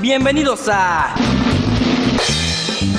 Bienvenidos 0.00 0.66
a 0.72 1.14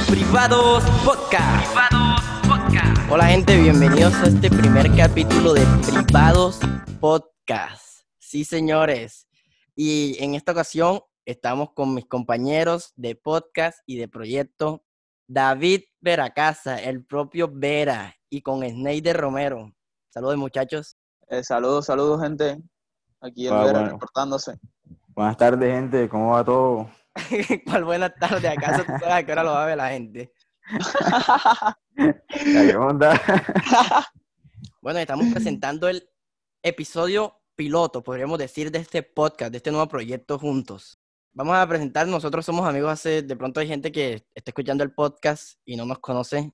Privados 0.08 0.84
Podcast. 1.04 1.66
Privados 1.66 2.22
Podcast. 2.48 3.12
Hola 3.12 3.26
gente, 3.26 3.60
bienvenidos 3.60 4.14
a 4.16 4.28
este 4.28 4.52
primer 4.52 4.96
capítulo 4.96 5.54
de 5.54 5.66
Privados 5.92 6.60
Podcast. 7.00 8.04
Sí, 8.20 8.46
señores. 8.46 9.28
Y 9.76 10.16
en 10.24 10.36
esta 10.36 10.52
ocasión 10.52 11.02
estamos 11.26 11.74
con 11.74 11.96
mis 11.96 12.06
compañeros 12.06 12.94
de 12.96 13.16
podcast 13.16 13.80
y 13.88 13.98
de 13.98 14.08
proyecto, 14.08 14.84
David 15.28 15.82
Veracasa, 16.02 16.78
el 16.84 17.04
propio 17.04 17.50
Vera, 17.52 18.16
y 18.30 18.44
con 18.44 18.62
Sneider 18.62 19.18
Romero. 19.18 19.74
Saludos 20.10 20.38
muchachos. 20.38 20.98
Eh, 21.30 21.44
saludos, 21.44 21.88
saludos 21.88 22.22
gente. 22.22 22.62
Aquí 23.22 23.48
el 23.48 23.54
Ah, 23.54 23.64
Vera 23.64 23.80
bueno. 23.80 23.94
reportándose. 23.94 24.60
Buenas 25.20 25.36
tardes, 25.36 25.70
gente. 25.70 26.08
¿Cómo 26.08 26.32
va 26.32 26.46
todo? 26.46 26.90
¿Cuál 27.66 27.84
buenas 27.84 28.16
tardes? 28.16 28.46
¿Acaso 28.58 28.86
tú 28.86 28.94
sabes 29.02 29.10
a 29.16 29.24
qué 29.26 29.34
hora 29.34 29.44
lo 29.44 29.52
va 29.52 29.64
a 29.64 29.68
ver 29.68 29.76
la 29.76 29.90
gente? 29.90 30.32
¿Qué 32.30 32.76
onda? 32.78 33.20
Bueno, 34.82 35.00
estamos 35.00 35.26
presentando 35.34 35.90
el 35.90 36.10
episodio 36.64 37.42
piloto, 37.58 38.02
podríamos 38.02 38.40
decir, 38.40 38.72
de 38.72 38.80
este 38.80 39.04
podcast, 39.04 39.52
de 39.52 39.58
este 39.58 39.72
nuevo 39.72 39.90
proyecto 39.90 40.40
juntos. 40.40 41.02
Vamos 41.34 41.58
a 41.58 41.68
presentar, 41.68 42.08
nosotros 42.08 42.46
somos 42.46 42.66
amigos 42.66 42.90
hace, 42.94 43.22
de 43.22 43.36
pronto 43.36 43.60
hay 43.60 43.68
gente 43.68 43.92
que 43.92 44.26
está 44.34 44.52
escuchando 44.52 44.86
el 44.86 44.94
podcast 44.94 45.60
y 45.66 45.76
no 45.76 45.84
nos 45.86 46.00
conoce. 46.00 46.54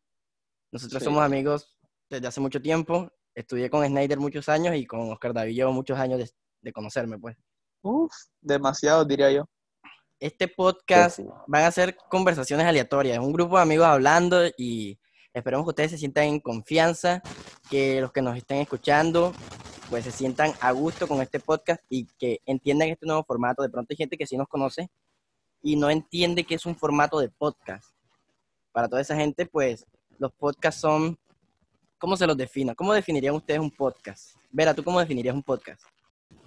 Nosotros 0.71 1.03
Sí. 1.03 1.05
somos 1.05 1.23
amigos 1.23 1.77
desde 2.09 2.25
hace 2.25 2.41
mucho 2.41 2.59
tiempo. 2.59 3.11
Estudié 3.35 3.69
con 3.69 3.85
Snyder 3.85 4.17
muchos 4.19 4.49
años 4.49 4.75
y 4.75 4.87
con 4.87 5.01
Oscar 5.11 5.31
David 5.31 5.53
llevo 5.53 5.71
muchos 5.71 5.99
años 5.99 6.17
de, 6.17 6.27
de 6.63 6.73
conocerme, 6.73 7.19
pues. 7.19 7.37
Uf, 7.87 8.11
demasiado 8.41 9.05
diría 9.05 9.29
yo. 9.31 9.47
Este 10.19 10.47
podcast 10.47 11.17
Sí, 11.17 11.21
sí. 11.21 11.29
van 11.45 11.65
a 11.65 11.71
ser 11.71 11.95
conversaciones 12.09 12.65
aleatorias, 12.65 13.19
un 13.19 13.31
grupo 13.31 13.57
de 13.57 13.61
amigos 13.61 13.85
hablando 13.85 14.41
y 14.57 14.97
esperemos 15.31 15.67
que 15.67 15.69
ustedes 15.69 15.91
se 15.91 15.99
sientan 15.99 16.23
en 16.23 16.39
confianza, 16.39 17.21
que 17.69 18.01
los 18.01 18.11
que 18.11 18.23
nos 18.23 18.35
estén 18.35 18.57
escuchando 18.57 19.33
pues 19.91 20.03
se 20.03 20.11
sientan 20.11 20.51
a 20.61 20.71
gusto 20.71 21.07
con 21.07 21.21
este 21.21 21.39
podcast 21.39 21.79
y 21.87 22.07
que 22.17 22.41
entiendan 22.47 22.87
este 22.89 23.05
nuevo 23.05 23.23
formato. 23.23 23.61
De 23.61 23.69
pronto 23.69 23.89
hay 23.91 23.97
gente 23.97 24.17
que 24.17 24.25
sí 24.25 24.35
nos 24.35 24.47
conoce 24.47 24.89
y 25.61 25.75
no 25.75 25.91
entiende 25.91 26.43
que 26.43 26.55
es 26.55 26.65
un 26.65 26.75
formato 26.75 27.19
de 27.19 27.29
podcast. 27.29 27.93
Para 28.71 28.87
toda 28.89 29.01
esa 29.03 29.15
gente, 29.15 29.45
pues 29.45 29.85
los 30.17 30.31
podcasts 30.33 30.81
son, 30.81 31.19
¿cómo 31.99 32.17
se 32.17 32.25
los 32.25 32.35
defino? 32.35 32.73
¿Cómo 32.75 32.93
definirían 32.93 33.35
ustedes 33.35 33.59
un 33.59 33.69
podcast? 33.69 34.35
Vera, 34.49 34.73
¿tú 34.73 34.83
cómo 34.83 34.99
definirías 34.99 35.35
un 35.35 35.43
podcast? 35.43 35.83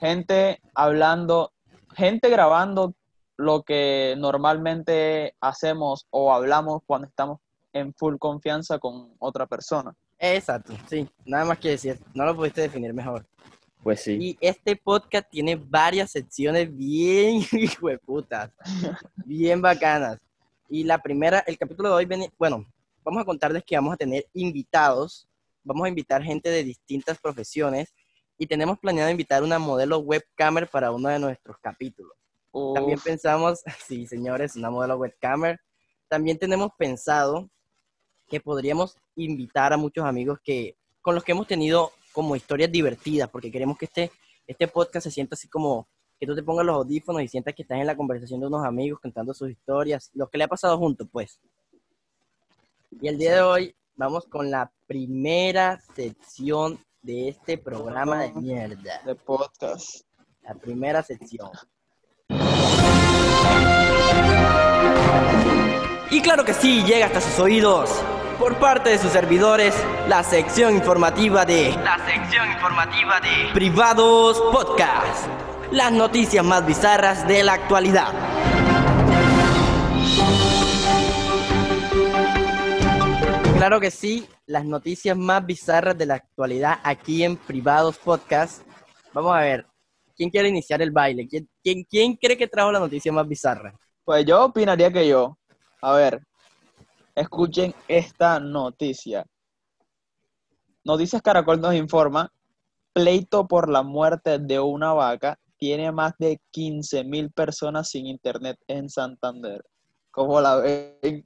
Gente 0.01 0.61
hablando, 0.75 1.53
gente 1.95 2.29
grabando 2.31 2.95
lo 3.37 3.63
que 3.63 4.15
normalmente 4.19 5.35
hacemos 5.41 6.07
o 6.11 6.33
hablamos 6.33 6.83
cuando 6.87 7.07
estamos 7.09 7.39
en 7.73 7.93
full 7.95 8.17
confianza 8.19 8.79
con 8.79 9.13
otra 9.19 9.47
persona. 9.47 9.95
Exacto, 10.19 10.73
sí, 10.89 11.09
nada 11.25 11.45
más 11.45 11.59
que 11.59 11.71
decir, 11.71 11.99
no 12.15 12.25
lo 12.25 12.35
pudiste 12.37 12.63
definir 12.63 12.93
mejor. 12.93 13.27
Pues 13.83 14.03
sí. 14.03 14.19
Y 14.21 14.39
este 14.41 14.75
podcast 14.77 15.29
tiene 15.31 15.55
varias 15.55 16.11
secciones 16.11 16.75
bien 16.77 17.41
hueputas, 17.81 18.51
bien 19.25 19.63
bacanas. 19.63 20.19
Y 20.69 20.83
la 20.85 20.99
primera, 20.99 21.39
el 21.47 21.57
capítulo 21.57 21.89
de 21.91 21.95
hoy, 21.95 22.05
viene- 22.07 22.33
bueno, 22.37 22.67
vamos 23.05 23.23
a 23.23 23.25
contarles 23.25 23.63
que 23.65 23.77
vamos 23.77 23.95
a 23.95 23.97
tener 23.97 24.27
invitados, 24.35 25.29
vamos 25.63 25.87
a 25.87 25.89
invitar 25.89 26.23
gente 26.23 26.51
de 26.51 26.65
distintas 26.65 27.19
profesiones 27.21 27.95
y 28.39 28.47
tenemos 28.47 28.79
planeado 28.79 29.11
invitar 29.11 29.43
una 29.43 29.59
modelo 29.59 29.99
webcamer 29.99 30.69
para 30.69 30.93
uno 30.93 31.09
de 31.09 31.19
nuestros 31.19 31.59
capítulos. 31.59 32.13
También 32.75 32.99
pensamos, 33.01 33.63
sí, 33.87 34.07
señores, 34.07 34.57
una 34.57 34.71
modelo 34.71 34.97
webcamer. 34.97 35.61
También 36.09 36.39
tenemos 36.39 36.71
pensado 36.79 37.51
que 38.29 38.41
podríamos 38.41 38.97
invitar 39.17 39.73
a 39.73 39.77
muchos 39.77 40.05
amigos 40.05 40.39
que 40.43 40.77
con 41.03 41.15
los 41.15 41.25
que 41.25 41.33
hemos 41.33 41.47
tenido 41.47 41.93
como 42.13 42.37
historias 42.37 42.71
divertidas, 42.71 43.29
porque 43.29 43.51
queremos 43.51 43.77
que 43.77 43.87
este, 43.87 44.11
este 44.47 44.69
podcast 44.69 45.05
se 45.05 45.11
sienta 45.11 45.35
así 45.35 45.49
como 45.49 45.89
que 46.19 46.27
tú 46.27 46.35
te 46.35 46.43
pongas 46.43 46.67
los 46.67 46.77
audífonos 46.77 47.23
y 47.23 47.29
sientas 47.29 47.55
que 47.55 47.63
estás 47.63 47.79
en 47.79 47.87
la 47.87 47.97
conversación 47.97 48.41
de 48.41 48.47
unos 48.47 48.65
amigos 48.65 49.01
contando 49.01 49.33
sus 49.35 49.51
historias, 49.51 50.11
lo 50.15 50.29
que 50.29 50.39
le 50.39 50.45
ha 50.45 50.49
pasado 50.49 50.77
juntos, 50.79 51.09
pues. 51.11 51.41
Y 53.01 53.09
el 53.09 53.19
día 53.19 53.35
de 53.35 53.41
hoy 53.41 53.77
vamos 53.95 54.27
con 54.27 54.51
la 54.51 54.73
primera 54.87 55.81
sección 55.95 56.79
de 57.03 57.29
este 57.29 57.59
programa 57.59 58.23
de 58.23 58.33
mierda. 58.33 59.01
de 59.05 59.15
podcast. 59.15 60.03
La 60.43 60.55
primera 60.55 61.03
sección. 61.03 61.51
Y 66.11 66.23
claro 66.23 66.45
que 66.45 66.55
sí, 66.55 66.83
llega 66.85 67.07
hasta 67.07 67.21
sus 67.21 67.39
oídos. 67.39 67.91
Por 68.39 68.57
parte 68.57 68.91
de 68.91 68.99
sus 68.99 69.11
servidores, 69.11 69.75
la 70.09 70.23
sección 70.23 70.75
informativa 70.75 71.45
de... 71.45 71.71
La 71.85 71.99
sección 72.07 72.51
informativa 72.51 73.21
de... 73.21 73.53
Privados 73.53 74.41
Podcast. 74.53 75.27
Las 75.71 75.93
noticias 75.93 76.45
más 76.45 76.65
bizarras 76.65 77.27
de 77.29 77.43
la 77.43 77.55
actualidad. 77.55 78.38
Claro 83.59 83.81
que 83.81 83.91
sí, 83.91 84.25
las 84.47 84.65
noticias 84.65 85.17
más 85.17 85.45
bizarras 85.45 85.99
de 85.99 86.07
la 86.07 86.15
actualidad 86.15 86.79
aquí 86.85 87.25
en 87.25 87.37
Privados 87.37 87.99
Podcast. 87.99 88.63
Vamos 89.13 89.35
a 89.35 89.41
ver, 89.41 89.67
¿quién 90.15 90.31
quiere 90.31 90.49
iniciar 90.49 90.81
el 90.81 90.93
baile? 90.93 91.27
¿Quién, 91.27 92.15
cree 92.15 92.37
que 92.37 92.47
trajo 92.47 92.71
la 92.71 92.79
noticia 92.79 93.11
más 93.11 93.27
bizarra? 93.27 93.75
Pues 94.05 94.25
yo 94.25 94.45
opinaría 94.45 94.93
que 94.93 95.09
yo. 95.09 95.37
A 95.83 95.93
ver, 95.95 96.25
escuchen 97.17 97.75
esta 97.89 98.39
noticia. 98.39 99.27
Noticias 100.85 101.21
Caracol 101.21 101.61
nos 101.61 101.75
informa, 101.75 102.33
pleito 102.93 103.49
por 103.49 103.69
la 103.69 103.83
muerte 103.83 104.39
de 104.39 104.61
una 104.61 104.93
vaca 104.93 105.37
tiene 105.57 105.91
más 105.91 106.13
de 106.21 106.41
15 106.53 107.03
mil 107.03 107.33
personas 107.33 107.91
sin 107.91 108.07
internet 108.07 108.57
en 108.69 108.89
Santander. 108.89 109.65
¿Cómo 110.13 110.41
la 110.41 110.55
ven? 110.55 111.25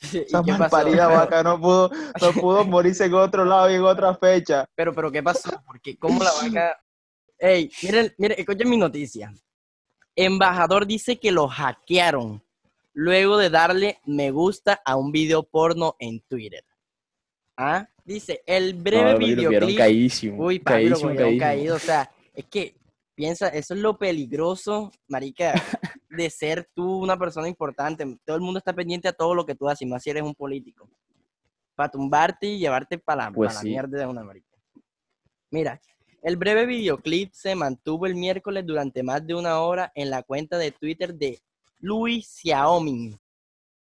¿Y 0.12 0.18
Esa 0.18 0.42
malparida 0.42 1.08
vaca 1.08 1.42
no 1.42 1.60
pudo, 1.60 1.90
no 2.20 2.32
pudo 2.40 2.64
morirse 2.64 3.06
en 3.06 3.14
otro 3.14 3.44
lado 3.44 3.70
y 3.70 3.74
en 3.74 3.82
otra 3.82 4.14
fecha. 4.14 4.66
Pero, 4.74 4.94
pero, 4.94 5.10
¿qué 5.10 5.22
pasó? 5.22 5.62
Porque, 5.66 5.96
¿cómo 5.98 6.22
la 6.22 6.32
vaca...? 6.32 6.80
Ey, 7.38 7.70
miren, 7.82 8.14
miren, 8.16 8.38
escuchen 8.38 8.70
mi 8.70 8.78
noticia. 8.78 9.32
Embajador 10.14 10.86
dice 10.86 11.18
que 11.18 11.30
lo 11.30 11.48
hackearon 11.48 12.42
luego 12.94 13.36
de 13.36 13.50
darle 13.50 14.00
me 14.06 14.30
gusta 14.30 14.80
a 14.82 14.96
un 14.96 15.12
video 15.12 15.42
porno 15.42 15.96
en 15.98 16.20
Twitter. 16.20 16.64
¿Ah? 17.56 17.86
Dice, 18.04 18.42
el 18.46 18.74
breve 18.74 19.04
No, 19.04 19.12
papi, 19.12 19.30
lo 19.30 19.36
vieron 19.36 19.50
videoclip... 19.50 19.78
caídimo. 19.78 20.44
Uy, 20.44 20.58
papi, 20.60 20.84
lo 20.84 20.90
caísimo, 20.90 21.10
cogieron 21.10 21.38
caísimo. 21.38 21.40
caído. 21.40 21.76
O 21.76 21.78
sea, 21.78 22.10
es 22.32 22.44
que 22.46 22.74
piensa, 23.14 23.48
eso 23.48 23.74
es 23.74 23.80
lo 23.80 23.98
peligroso, 23.98 24.92
marica, 25.08 25.52
de 26.16 26.30
ser 26.30 26.68
tú 26.74 26.98
una 26.98 27.18
persona 27.18 27.48
importante. 27.48 28.18
Todo 28.24 28.36
el 28.36 28.42
mundo 28.42 28.58
está 28.58 28.72
pendiente 28.72 29.08
a 29.08 29.12
todo 29.12 29.34
lo 29.34 29.44
que 29.46 29.54
tú 29.54 29.68
haces, 29.68 29.82
y 29.82 29.86
más 29.86 30.02
si 30.02 30.10
eres 30.10 30.22
un 30.22 30.34
político. 30.34 30.88
Para 31.74 31.90
tumbarte 31.90 32.46
y 32.46 32.58
llevarte 32.58 32.98
para 32.98 33.24
la, 33.24 33.30
Pues 33.30 33.50
pa' 33.50 33.54
la 33.54 33.60
sí. 33.60 33.68
mierda 33.68 33.98
de 33.98 34.06
una 34.06 34.24
marica. 34.24 34.56
Mira, 35.50 35.80
el 36.22 36.36
breve 36.36 36.66
videoclip 36.66 37.32
se 37.32 37.54
mantuvo 37.54 38.06
el 38.06 38.14
miércoles 38.14 38.66
durante 38.66 39.02
más 39.02 39.24
de 39.26 39.34
una 39.34 39.60
hora 39.60 39.92
en 39.94 40.10
la 40.10 40.22
cuenta 40.22 40.58
de 40.58 40.72
Twitter 40.72 41.14
de 41.14 41.40
Louis 41.78 42.26
Xiaomi. 42.26 43.16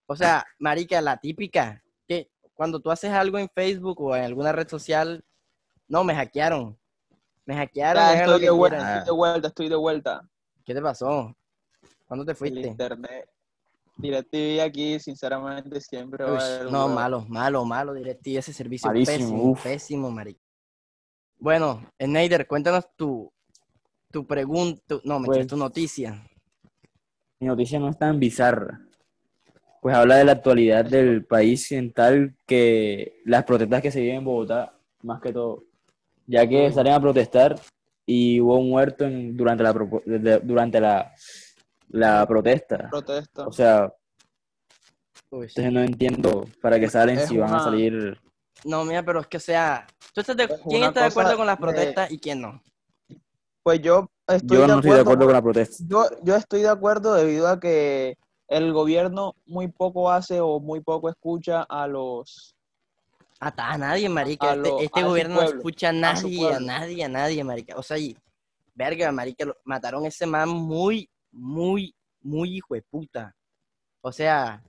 O 0.06 0.16
sea, 0.16 0.46
marica, 0.60 1.02
la 1.02 1.18
típica, 1.18 1.82
que 2.08 2.30
cuando 2.54 2.80
tú 2.80 2.92
haces 2.92 3.12
algo 3.12 3.40
en 3.40 3.50
Facebook 3.50 4.00
o 4.02 4.16
en 4.16 4.26
alguna 4.26 4.52
red 4.52 4.68
social, 4.68 5.24
no, 5.88 6.04
me 6.04 6.14
hackearon. 6.14 6.78
Me 7.46 7.56
hackearon. 7.56 8.04
Lo 8.04 8.14
estoy 8.14 8.42
de 8.42 8.50
vuelta, 8.52 8.98
estoy 8.98 9.06
de 9.06 9.12
vuelta, 9.12 9.48
estoy 9.48 9.70
de 9.70 9.76
vuelta. 9.76 10.30
¿Qué 10.64 10.74
te 10.74 10.82
pasó? 10.82 11.36
¿Cuándo 12.08 12.26
te 12.26 12.32
El 12.32 12.38
fuiste? 12.38 12.68
internet. 12.68 13.30
DirecTV 13.98 14.62
aquí, 14.62 15.00
sinceramente, 15.00 15.80
siempre 15.80 16.26
va 16.26 16.32
a 16.32 16.34
Uy, 16.34 16.40
haber 16.42 16.72
no, 16.72 16.84
huevo. 16.86 16.96
malo, 16.96 17.26
malo, 17.30 17.66
malo, 17.66 17.94
DirecTV, 17.94 18.38
ese 18.40 18.52
servicio 18.54 18.90
Malísimo, 18.90 19.18
pésimo, 19.18 19.44
uf. 19.52 19.64
pésimo, 19.64 20.12
marica. 20.12 20.40
Bueno, 21.40 21.82
Snyder, 22.02 22.46
cuéntanos 22.46 22.86
tu, 22.98 23.32
tu 24.12 24.26
pregunta, 24.28 24.96
no, 25.06 25.20
me 25.20 25.28
Pues- 25.28 25.48
tu 25.48 25.56
noticia. 25.56 26.22
Mi 27.40 27.48
noticia 27.48 27.80
no 27.80 27.90
es 27.90 27.98
tan 27.98 28.20
bizarra. 28.20 28.82
Pues 29.82 29.96
habla 29.96 30.16
de 30.18 30.26
la 30.26 30.32
actualidad 30.34 30.84
del 30.84 31.26
país 31.26 31.72
en 31.72 31.94
tal 31.94 32.36
que 32.46 33.22
las 33.24 33.44
protestas 33.46 33.82
que 33.82 33.92
se 33.92 34.02
viven 34.02 34.18
en 34.18 34.26
Bogotá, 34.26 34.74
más 35.04 35.22
que 35.22 35.32
todo, 35.32 35.64
ya 36.28 36.48
que 36.48 36.68
Uy. 36.68 36.74
salen 36.74 36.94
a 36.94 37.00
protestar 37.00 37.60
y 38.06 38.42
hubo 38.42 38.58
un 38.58 38.70
muerto 38.70 39.06
en- 39.06 39.38
durante 39.38 39.64
la 39.64 39.74
durante 40.44 40.80
la, 40.82 41.14
la 41.90 42.26
protesta. 42.28 42.90
Protesta. 42.90 43.48
O 43.48 43.52
sea, 43.52 43.94
Uy, 45.30 45.48
sí. 45.50 45.56
entonces 45.58 45.74
no 45.74 45.82
entiendo 45.82 46.46
para 46.62 46.80
qué 46.80 46.90
salen 46.90 47.18
Es 47.20 47.28
si 47.30 47.38
van 47.38 47.54
a 47.54 47.60
salir. 47.60 48.20
No, 48.64 48.84
mira, 48.86 49.04
pero 49.04 49.20
es 49.20 49.28
que, 49.28 49.38
o 49.38 49.42
sea, 49.42 49.86
¿tú 50.14 50.22
estás 50.22 50.38
de- 50.38 50.44
Es 50.46 50.60
¿quién 50.68 50.84
está 50.84 51.02
de 51.02 51.06
acuerdo 51.08 51.38
con 51.38 51.46
las 51.46 51.58
de- 51.58 51.62
protestas 51.62 52.12
y 52.12 52.20
quién 52.20 52.42
no? 52.42 52.62
Pues 53.64 53.82
yo 53.82 54.10
estoy 54.28 54.58
Yo 54.58 54.62
de 54.62 54.68
no 54.68 54.76
estoy 54.76 54.92
de 54.92 55.00
acuerdo 55.02 55.26
con 55.26 55.34
la 55.34 55.42
protesta. 55.42 55.84
Yo, 55.88 56.06
yo 56.24 56.36
estoy 56.36 56.62
de 56.62 56.70
acuerdo 56.70 57.14
debido 57.16 57.48
a 57.48 57.60
que 57.60 58.18
el 58.48 58.72
gobierno 58.74 59.34
muy 59.46 59.68
poco 59.68 60.12
hace 60.12 60.40
o 60.40 60.60
muy 60.60 60.82
poco 60.82 61.10
escucha 61.10 61.64
a 61.64 61.88
los... 61.88 62.56
A, 63.40 63.54
a 63.74 63.78
nadie, 63.78 64.08
marica. 64.08 64.52
A 64.52 64.56
Este, 64.56 64.70
lo- 64.70 64.80
este 64.80 65.04
gobierno 65.04 65.36
no 65.36 65.42
escucha 65.44 65.90
a 65.90 65.94
nadie, 65.94 66.54
a, 66.54 66.60
nadie, 66.60 67.04
a 67.04 67.10
nadie, 67.10 67.44
marica. 67.44 67.76
O 67.76 67.84
sea, 67.84 67.98
y, 67.98 68.16
verga, 68.76 69.12
marica, 69.12 69.46
lo- 69.46 69.58
mataron 69.66 70.06
a 70.06 70.08
ese 70.08 70.26
man 70.28 70.48
muy, 70.50 71.10
muy, 71.36 71.94
muy 72.22 72.58
hijo 72.58 72.74
de 72.74 72.82
puta. 72.82 73.36
O 74.02 74.12
sea, 74.12 74.64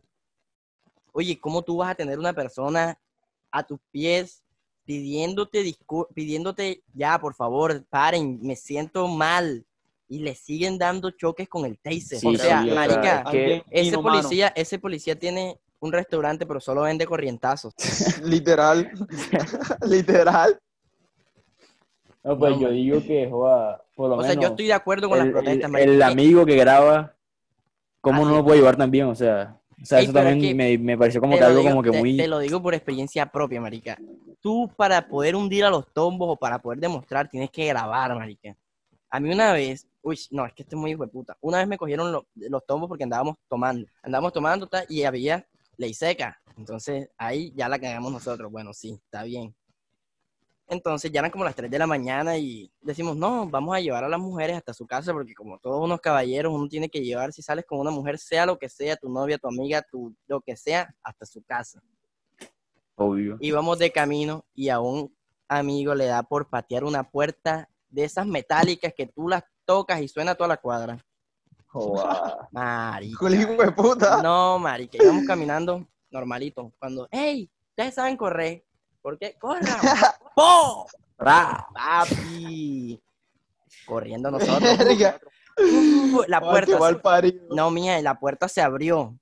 oye, 1.12 1.38
¿cómo 1.38 1.62
tú 1.62 1.78
vas 1.78 1.90
a 1.90 1.94
tener 1.94 2.18
una 2.18 2.32
persona 2.32 2.98
a 3.50 3.62
tus 3.62 3.78
pies 3.90 4.42
pidiéndote, 4.84 5.74
pidiéndote, 6.14 6.82
ya, 6.92 7.18
por 7.18 7.34
favor, 7.34 7.84
paren, 7.88 8.38
me 8.42 8.56
siento 8.56 9.08
mal? 9.08 9.64
Y 10.08 10.20
le 10.20 10.36
siguen 10.36 10.78
dando 10.78 11.10
choques 11.10 11.48
con 11.48 11.64
el 11.64 11.78
taser. 11.78 12.20
Sí, 12.20 12.26
o 12.28 12.38
sea, 12.38 12.62
sí, 12.62 12.70
marica, 12.70 13.18
es 13.18 13.30
que 13.30 13.38
Alguien 13.38 13.62
ese 13.70 13.98
policía, 13.98 14.48
ese 14.54 14.78
policía 14.78 15.18
tiene 15.18 15.58
un 15.80 15.92
restaurante, 15.92 16.46
pero 16.46 16.60
solo 16.60 16.82
vende 16.82 17.06
corrientazos. 17.06 17.74
Literal. 18.22 18.90
Literal. 19.82 20.58
No, 22.26 22.36
pues 22.36 22.54
No, 22.54 22.60
yo 22.60 22.70
digo 22.70 23.00
que, 23.02 23.28
joda, 23.30 23.80
por 23.94 24.10
lo 24.10 24.16
O 24.16 24.22
sea, 24.24 24.34
yo 24.34 24.48
estoy 24.48 24.66
de 24.66 24.72
acuerdo 24.72 25.08
con 25.08 25.16
el, 25.18 25.26
las 25.26 25.32
protestas, 25.32 25.66
el- 25.68 25.72
marica. 25.72 25.92
el 25.92 26.02
Eh, 26.02 26.04
amigo 26.12 26.44
que 26.44 26.56
graba, 26.56 27.14
¿cómo 28.00 28.24
no 28.24 28.34
lo 28.34 28.44
puede 28.44 28.58
llevar 28.58 28.76
tan 28.76 28.90
bien? 28.90 29.06
O 29.06 29.14
sea, 29.14 29.60
o 29.80 29.84
sea 29.86 29.98
Ey, 30.00 30.06
eso 30.06 30.10
es 30.10 30.14
también 30.24 30.40
que 30.40 30.54
me, 30.54 30.76
me 30.76 30.98
pareció 30.98 31.20
como 31.20 31.38
que 31.38 31.44
algo 31.44 31.60
digo- 31.60 31.70
como 31.70 31.82
que 31.84 31.92
te- 31.92 31.98
muy... 31.98 32.16
Te 32.16 32.26
lo 32.26 32.40
digo 32.40 32.60
por 32.60 32.74
experiencia 32.74 33.26
propia, 33.26 33.60
marica. 33.60 33.96
Tú 34.40 34.68
para 34.76 35.06
poder 35.06 35.36
hundir 35.36 35.64
a 35.64 35.70
los 35.70 35.86
tombos 35.92 36.28
o 36.30 36.36
para 36.36 36.58
poder 36.58 36.80
demostrar 36.80 37.28
tienes 37.28 37.50
que 37.50 37.64
grabar, 37.66 38.12
marica. 38.16 38.56
A 39.08 39.20
mí 39.20 39.32
una 39.32 39.52
vez, 39.52 39.86
uy, 40.02 40.18
no, 40.32 40.44
es 40.46 40.52
que 40.52 40.64
este 40.64 40.74
es 40.74 40.80
muy 40.80 40.90
hijo 40.90 41.04
de 41.06 41.12
puta. 41.12 41.36
Una 41.40 41.58
vez 41.58 41.68
me 41.68 41.78
cogieron 41.78 42.10
lo- 42.10 42.26
los 42.34 42.66
tombos 42.66 42.88
porque 42.88 43.04
andábamos 43.04 43.36
tomando. 43.48 43.86
Andábamos 44.02 44.32
tomando 44.32 44.68
y 44.88 45.04
había 45.04 45.46
ley 45.76 45.94
seca. 45.94 46.40
Entonces 46.56 47.08
ahí 47.18 47.52
ya 47.54 47.68
la 47.68 47.78
cagamos 47.78 48.10
nosotros. 48.12 48.50
Bueno, 48.50 48.72
sí, 48.72 48.98
está 49.04 49.22
bien. 49.22 49.54
Entonces 50.68 51.12
ya 51.12 51.20
eran 51.20 51.30
como 51.30 51.44
las 51.44 51.54
3 51.54 51.70
de 51.70 51.78
la 51.78 51.86
mañana 51.86 52.36
y 52.36 52.70
decimos, 52.80 53.16
no, 53.16 53.48
vamos 53.48 53.76
a 53.76 53.80
llevar 53.80 54.02
a 54.02 54.08
las 54.08 54.18
mujeres 54.18 54.56
hasta 54.56 54.74
su 54.74 54.84
casa 54.86 55.12
porque 55.12 55.34
como 55.34 55.58
todos 55.58 55.82
unos 55.82 56.00
caballeros, 56.00 56.52
uno 56.52 56.68
tiene 56.68 56.88
que 56.88 57.02
llevar, 57.02 57.32
si 57.32 57.40
sales 57.40 57.64
con 57.64 57.78
una 57.78 57.92
mujer, 57.92 58.18
sea 58.18 58.46
lo 58.46 58.58
que 58.58 58.68
sea, 58.68 58.96
tu 58.96 59.08
novia, 59.08 59.38
tu 59.38 59.46
amiga, 59.46 59.82
tu, 59.82 60.14
lo 60.26 60.40
que 60.40 60.56
sea, 60.56 60.92
hasta 61.04 61.24
su 61.24 61.42
casa. 61.44 61.80
Obvio. 62.96 63.36
Íbamos 63.40 63.78
de 63.78 63.92
camino 63.92 64.44
y 64.54 64.70
a 64.70 64.80
un 64.80 65.14
amigo 65.48 65.94
le 65.94 66.06
da 66.06 66.24
por 66.24 66.48
patear 66.48 66.82
una 66.82 67.08
puerta 67.08 67.68
de 67.88 68.04
esas 68.04 68.26
metálicas 68.26 68.92
que 68.96 69.06
tú 69.06 69.28
las 69.28 69.44
tocas 69.64 70.00
y 70.00 70.08
suena 70.08 70.34
toda 70.34 70.48
la 70.48 70.56
cuadra. 70.56 70.98
Joda. 71.66 72.48
Marica. 72.50 73.28
De 73.28 73.72
puta. 73.72 74.22
No, 74.22 74.58
marica, 74.58 74.98
íbamos 75.00 75.24
caminando 75.26 75.86
normalito. 76.10 76.72
Cuando, 76.78 77.06
hey, 77.10 77.50
ustedes 77.70 77.94
saben 77.94 78.16
correr. 78.16 78.65
¿Por 79.06 79.16
qué? 79.20 79.36
¡Corran! 79.38 79.62
¡Po! 80.34 80.84
Ra. 81.16 81.64
¡Papi! 81.72 83.00
Corriendo 83.86 84.30
nosotros. 84.32 84.68
Uh, 85.58 86.24
la 86.26 86.40
qué 86.40 86.44
puerta. 86.44 87.20
se-. 87.20 87.40
No, 87.50 87.70
mía, 87.70 88.02
la 88.02 88.18
puerta 88.18 88.48
se 88.48 88.60
abrió. 88.60 89.16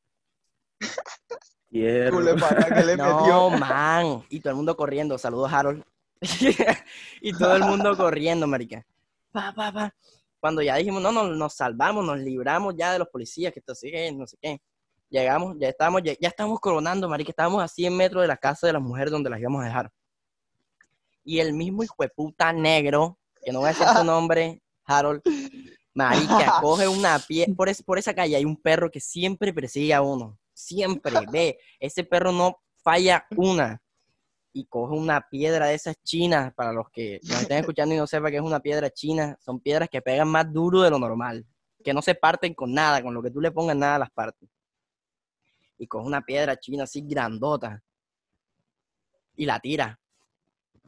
Hierro. 1.69 2.17
Cule 2.17 2.35
para 2.37 2.75
que 2.75 2.83
le 2.83 2.97
No, 2.97 3.51
metió. 3.51 3.51
man. 3.51 4.25
Y 4.31 4.41
todo 4.41 4.53
el 4.53 4.57
mundo 4.57 4.75
corriendo. 4.75 5.19
Saludos, 5.19 5.53
Harold. 5.53 5.85
y 7.21 7.35
todo 7.35 7.55
el 7.55 7.65
mundo 7.65 7.95
corriendo, 7.95 8.47
marica. 8.47 8.87
Pa, 9.33 9.53
pa, 9.55 9.71
pa. 9.71 9.95
Cuando 10.41 10.63
ya 10.63 10.77
dijimos, 10.77 11.03
no, 11.03 11.13
no, 11.13 11.25
nos 11.27 11.53
salvamos, 11.53 12.03
nos 12.07 12.19
libramos 12.21 12.75
ya 12.75 12.91
de 12.91 13.01
los 13.01 13.09
policías, 13.09 13.53
que 13.53 13.59
esto 13.59 13.75
sigue, 13.75 14.11
no 14.13 14.27
sé 14.27 14.39
qué. 14.41 14.63
Llegamos, 15.15 15.55
ya 15.61 15.69
estábamos, 15.69 16.03
ya, 16.03 16.13
ya 16.21 16.27
estábamos 16.27 16.59
coronando, 16.59 17.09
marica. 17.09 17.31
Estábamos 17.31 17.63
a 17.63 17.69
100 17.69 17.97
metros 17.97 18.23
de 18.23 18.27
la 18.27 18.37
casa 18.37 18.67
de 18.67 18.73
las 18.73 18.83
mujeres 18.83 19.13
donde 19.13 19.31
las 19.31 19.39
íbamos 19.39 19.63
a 19.63 19.67
dejar. 19.67 19.93
Y 21.23 21.39
el 21.39 21.53
mismo 21.53 21.85
hijo 21.85 21.95
de 22.01 22.09
puta 22.09 22.53
negro, 22.53 23.17
que 23.45 23.53
no 23.53 23.61
voy 23.61 23.69
a 23.69 23.73
decir 23.75 23.87
su 23.97 24.03
nombre, 24.05 24.61
Harold, 24.85 25.23
marica, 25.95 26.55
coge 26.61 26.89
una 26.89 27.17
pie, 27.21 27.47
por, 27.57 27.69
es- 27.69 27.81
por 27.85 27.97
esa 27.97 28.13
calle 28.13 28.35
hay 28.35 28.45
un 28.45 28.57
perro 28.57 28.91
que 28.91 28.99
siempre 28.99 29.53
persigue 29.55 29.95
a 29.95 30.03
uno. 30.03 30.37
Siempre, 30.53 31.15
ve, 31.31 31.59
ese 31.79 32.03
perro 32.03 32.33
no 32.33 32.59
falla 32.83 33.25
una. 33.37 33.81
Y 34.53 34.67
coge 34.67 34.95
una 34.97 35.21
piedra 35.31 35.67
de 35.67 35.75
esas 35.75 35.95
chinas, 36.03 36.53
para 36.55 36.73
los 36.73 36.91
que 36.91 37.21
nos 37.23 37.43
estén 37.43 37.59
escuchando 37.59 37.95
y 37.95 37.99
no 37.99 38.07
sepan 38.09 38.33
que 38.33 38.39
es 38.39 38.43
una 38.43 38.59
piedra 38.59 38.91
china, 38.91 39.37
son 39.41 39.61
piedras 39.61 39.89
que 39.89 40.03
pegan 40.03 40.27
más 40.27 40.53
duro 40.53 40.83
de 40.83 40.91
lo 40.91 40.99
normal, 40.99 41.47
que 41.85 41.95
no 41.95 42.03
se 42.03 42.17
parten 42.17 42.53
con 42.53 42.73
nada, 42.75 43.01
con 43.01 43.15
lo 43.15 43.23
que 43.23 43.31
tú 43.31 43.41
le 43.41 43.53
pongas 43.53 43.77
nada 43.77 43.97
las 44.01 44.11
partes. 44.11 44.49
Y 45.85 45.87
coge 45.87 46.07
una 46.07 46.23
piedra 46.23 46.57
china 46.59 46.85
así 46.85 47.03
grandota 47.07 47.83
y 49.37 49.45
la 49.45 49.61
tira. 49.61 50.01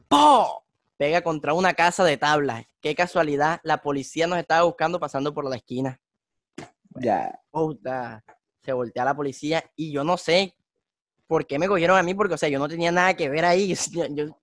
¡Po! 0.07 0.63
Pega 0.97 1.21
contra 1.21 1.53
una 1.53 1.75
casa 1.75 2.03
de 2.03 2.17
tablas. 2.17 2.65
Qué 2.81 2.95
casualidad, 2.95 3.59
la 3.63 3.77
policía 3.83 4.25
nos 4.25 4.39
estaba 4.39 4.63
buscando 4.63 4.99
pasando 4.99 5.35
por 5.35 5.47
la 5.47 5.57
esquina. 5.57 6.01
Ya. 6.99 7.39
Puta, 7.51 8.23
se 8.63 8.73
voltea 8.73 9.05
la 9.05 9.15
policía 9.15 9.63
y 9.75 9.91
yo 9.91 10.03
no 10.03 10.17
sé 10.17 10.55
por 11.27 11.45
qué 11.45 11.59
me 11.59 11.67
cogieron 11.67 11.95
a 11.95 12.01
mí, 12.01 12.15
porque, 12.15 12.33
o 12.33 12.37
sea, 12.37 12.49
yo 12.49 12.57
no 12.57 12.67
tenía 12.67 12.91
nada 12.91 13.13
que 13.13 13.29
ver 13.29 13.45
ahí. 13.45 13.75
Yo- 13.91 14.07
yo- 14.09 14.41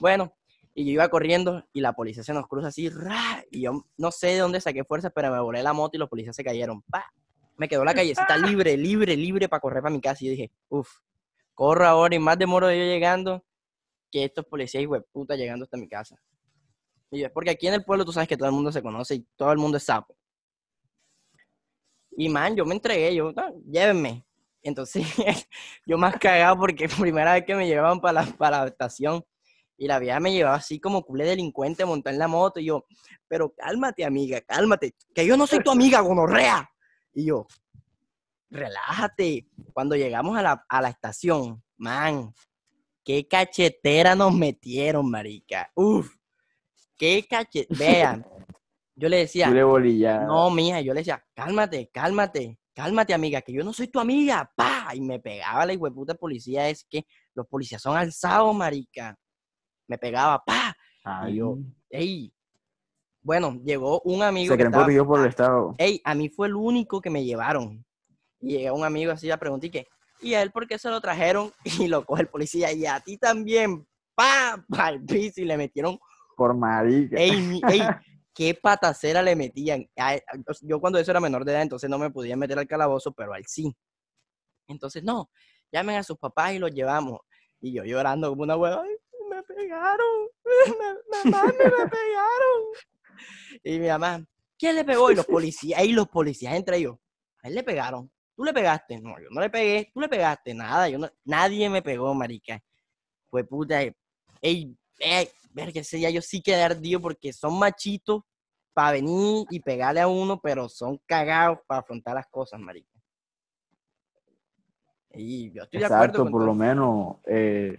bueno, 0.00 0.34
y 0.74 0.84
yo 0.84 0.90
iba 0.90 1.08
corriendo 1.08 1.64
y 1.72 1.80
la 1.80 1.94
policía 1.94 2.22
se 2.22 2.34
nos 2.34 2.46
cruza 2.46 2.68
así, 2.68 2.90
¡ra! 2.90 3.42
y 3.50 3.62
yo 3.62 3.86
no 3.96 4.10
sé 4.10 4.26
de 4.26 4.38
dónde 4.38 4.60
saqué 4.60 4.84
fuerza, 4.84 5.08
pero 5.08 5.30
me 5.32 5.40
volé 5.40 5.62
la 5.62 5.72
moto 5.72 5.96
y 5.96 6.00
los 6.00 6.10
policías 6.10 6.36
se 6.36 6.44
cayeron. 6.44 6.82
¡pa! 6.82 7.06
Me 7.56 7.68
quedó 7.68 7.84
la 7.84 7.94
callecita 7.94 8.36
libre, 8.36 8.76
libre, 8.76 9.16
libre 9.16 9.48
para 9.48 9.60
correr 9.60 9.82
para 9.82 9.94
mi 9.94 10.00
casa. 10.00 10.24
Y 10.24 10.26
yo 10.26 10.30
dije, 10.32 10.50
uff, 10.68 10.88
corro 11.54 11.86
ahora 11.86 12.14
y 12.14 12.18
más 12.18 12.38
demoro 12.38 12.70
yo 12.70 12.76
llegando 12.76 13.44
que 14.10 14.24
estos 14.24 14.44
policías, 14.44 14.84
güey, 14.86 15.02
puta, 15.12 15.36
llegando 15.36 15.64
hasta 15.64 15.76
mi 15.76 15.88
casa. 15.88 16.16
Y 17.10 17.20
yo, 17.20 17.32
porque 17.32 17.50
aquí 17.50 17.68
en 17.68 17.74
el 17.74 17.84
pueblo 17.84 18.04
tú 18.04 18.12
sabes 18.12 18.28
que 18.28 18.36
todo 18.36 18.48
el 18.48 18.54
mundo 18.54 18.72
se 18.72 18.82
conoce 18.82 19.16
y 19.16 19.26
todo 19.36 19.52
el 19.52 19.58
mundo 19.58 19.76
es 19.76 19.84
sapo. 19.84 20.16
Y 22.16 22.28
man, 22.28 22.54
yo 22.56 22.64
me 22.64 22.74
entregué, 22.74 23.14
yo, 23.14 23.32
"No, 23.32 23.54
llévenme. 23.66 24.24
Entonces, 24.62 25.04
yo 25.86 25.98
más 25.98 26.16
cagado 26.16 26.56
porque 26.58 26.88
primera 27.12 27.34
vez 27.34 27.44
que 27.44 27.54
me 27.54 27.66
llevaban 27.66 28.00
para 28.00 28.24
la, 28.24 28.26
para 28.36 28.60
la 28.62 28.68
estación 28.68 29.24
y 29.76 29.86
la 29.86 29.98
vieja 29.98 30.20
me 30.20 30.32
llevaba 30.32 30.56
así 30.56 30.80
como 30.80 31.02
culé 31.02 31.24
delincuente 31.24 31.84
montar 31.84 32.12
en 32.14 32.20
la 32.20 32.28
moto 32.28 32.60
y 32.60 32.66
yo, 32.66 32.84
pero 33.28 33.52
cálmate 33.54 34.04
amiga, 34.04 34.40
cálmate, 34.40 34.94
que 35.14 35.26
yo 35.26 35.36
no 35.36 35.46
soy 35.46 35.60
tu 35.62 35.70
amiga, 35.70 36.00
gonorrea. 36.00 36.70
Y 37.14 37.26
yo, 37.26 37.46
relájate. 38.50 39.48
Cuando 39.72 39.96
llegamos 39.96 40.36
a 40.36 40.42
la, 40.42 40.64
a 40.68 40.82
la 40.82 40.88
estación, 40.88 41.62
man, 41.76 42.32
qué 43.04 43.26
cachetera 43.26 44.14
nos 44.14 44.34
metieron, 44.34 45.10
marica. 45.10 45.70
Uf, 45.74 46.14
qué 46.96 47.24
cachetera. 47.28 47.68
Vean, 47.78 48.26
yo 48.96 49.08
le 49.08 49.18
decía, 49.18 49.48
no, 50.26 50.50
mija, 50.50 50.80
yo 50.80 50.94
le 50.94 51.00
decía, 51.00 51.24
cálmate, 51.34 51.90
cálmate, 51.92 52.58
cálmate, 52.72 53.12
amiga, 53.14 53.42
que 53.42 53.52
yo 53.52 53.64
no 53.64 53.72
soy 53.72 53.88
tu 53.88 53.98
amiga, 53.98 54.50
pa, 54.56 54.88
y 54.94 55.00
me 55.00 55.18
pegaba 55.18 55.66
la 55.66 55.72
hijueputa 55.72 56.14
policía, 56.14 56.68
es 56.68 56.84
que 56.88 57.04
los 57.34 57.46
policías 57.46 57.82
son 57.82 57.96
alzados, 57.96 58.54
marica. 58.54 59.18
Me 59.88 59.98
pegaba, 59.98 60.42
pa, 60.44 60.76
Ay, 61.02 61.34
y 61.34 61.36
yo, 61.36 61.58
ey. 61.90 62.32
Bueno, 63.24 63.58
llegó 63.64 64.00
un 64.04 64.22
amigo 64.22 64.52
se 64.52 64.56
que 64.56 64.56
creen 64.58 64.68
estaba- 64.68 64.84
protegidos 64.84 65.06
por 65.06 65.20
el 65.20 65.26
Estado. 65.26 65.74
ey, 65.78 66.00
a 66.04 66.14
mí 66.14 66.28
fue 66.28 66.46
el 66.46 66.54
único 66.54 67.00
que 67.00 67.08
me 67.10 67.24
llevaron. 67.24 67.84
Y 68.38 68.58
llega 68.58 68.74
un 68.74 68.84
amigo 68.84 69.12
así 69.12 69.30
a 69.30 69.38
preguntar, 69.38 69.66
¿y 69.66 69.70
qué? 69.70 69.86
¿Y 70.20 70.34
a 70.34 70.42
él 70.42 70.50
por 70.52 70.66
qué 70.68 70.78
se 70.78 70.90
lo 70.90 71.00
trajeron? 71.00 71.50
Y 71.88 71.88
lo 71.88 72.04
coge 72.04 72.22
el 72.22 72.28
policía, 72.28 72.70
y 72.72 72.84
a 72.84 73.00
ti 73.00 73.16
también, 73.16 73.86
pa, 74.14 74.62
pa, 74.68 74.86
al 74.88 75.02
piso, 75.02 75.40
y 75.40 75.46
le 75.46 75.56
metieron 75.56 75.98
Por 76.36 76.54
marica. 76.54 77.16
Ey, 77.18 77.62
ey, 77.66 77.80
qué 78.34 78.54
patacera 78.54 79.22
le 79.22 79.34
metían. 79.34 79.88
Yo 80.60 80.78
cuando 80.80 80.98
eso 80.98 81.10
era 81.10 81.20
menor 81.20 81.46
de 81.46 81.52
edad, 81.52 81.62
entonces 81.62 81.88
no 81.88 81.98
me 81.98 82.10
podía 82.10 82.36
meter 82.36 82.58
al 82.58 82.66
calabozo, 82.66 83.10
pero 83.12 83.32
a 83.32 83.38
él 83.38 83.44
sí. 83.46 83.74
Entonces, 84.68 85.02
no, 85.02 85.30
llamen 85.72 85.96
a 85.96 86.02
sus 86.02 86.18
papás 86.18 86.52
y 86.52 86.58
los 86.58 86.72
llevamos. 86.72 87.20
Y 87.60 87.72
yo 87.72 87.84
llorando 87.84 88.28
como 88.28 88.42
una 88.42 88.56
hueva, 88.56 88.82
"Ay, 88.82 88.94
me 89.30 89.42
pegaron, 89.44 90.28
me, 90.44 90.74
mamá, 91.32 91.44
me, 91.46 91.64
me 91.64 91.88
pegaron. 91.88 92.62
Y 93.64 93.78
mi 93.78 93.88
mamá, 93.88 94.24
¿quién 94.58 94.74
le 94.76 94.84
pegó? 94.84 95.10
Y 95.10 95.14
los 95.14 95.26
policías, 95.26 95.82
y 95.84 95.92
los 95.92 96.08
policías 96.08 96.54
entre 96.54 96.78
ellos, 96.78 96.96
a 97.42 97.48
él 97.48 97.54
le 97.54 97.62
pegaron. 97.62 98.10
¿Tú 98.36 98.44
le 98.44 98.52
pegaste? 98.52 99.00
No, 99.00 99.18
yo 99.20 99.28
no 99.30 99.40
le 99.40 99.48
pegué. 99.48 99.90
¿Tú 99.94 100.00
le 100.00 100.08
pegaste? 100.08 100.54
Nada, 100.54 100.88
yo 100.88 100.98
no, 100.98 101.08
nadie 101.24 101.70
me 101.70 101.82
pegó, 101.82 102.12
marica. 102.14 102.60
Fue 103.30 103.44
puta. 103.44 103.80
Ey, 104.40 104.76
ey, 104.98 105.28
verga, 105.50 105.80
ese 105.80 105.98
día 105.98 106.10
yo 106.10 106.20
sí 106.20 106.42
quedé 106.42 106.62
ardido 106.62 107.00
porque 107.00 107.32
son 107.32 107.56
machitos 107.58 108.22
para 108.72 108.92
venir 108.92 109.46
y 109.50 109.60
pegarle 109.60 110.00
a 110.00 110.08
uno, 110.08 110.40
pero 110.40 110.68
son 110.68 110.98
cagados 111.06 111.60
para 111.66 111.80
afrontar 111.80 112.16
las 112.16 112.26
cosas, 112.26 112.58
marica. 112.58 112.90
Y 115.12 115.52
yo 115.52 115.62
estoy 115.62 115.78
de 115.78 115.86
acuerdo 115.86 116.02
Exacto, 116.02 116.22
con 116.24 116.32
por 116.32 116.40
todo. 116.40 116.48
lo 116.48 116.54
menos. 116.54 117.16
eh, 117.26 117.78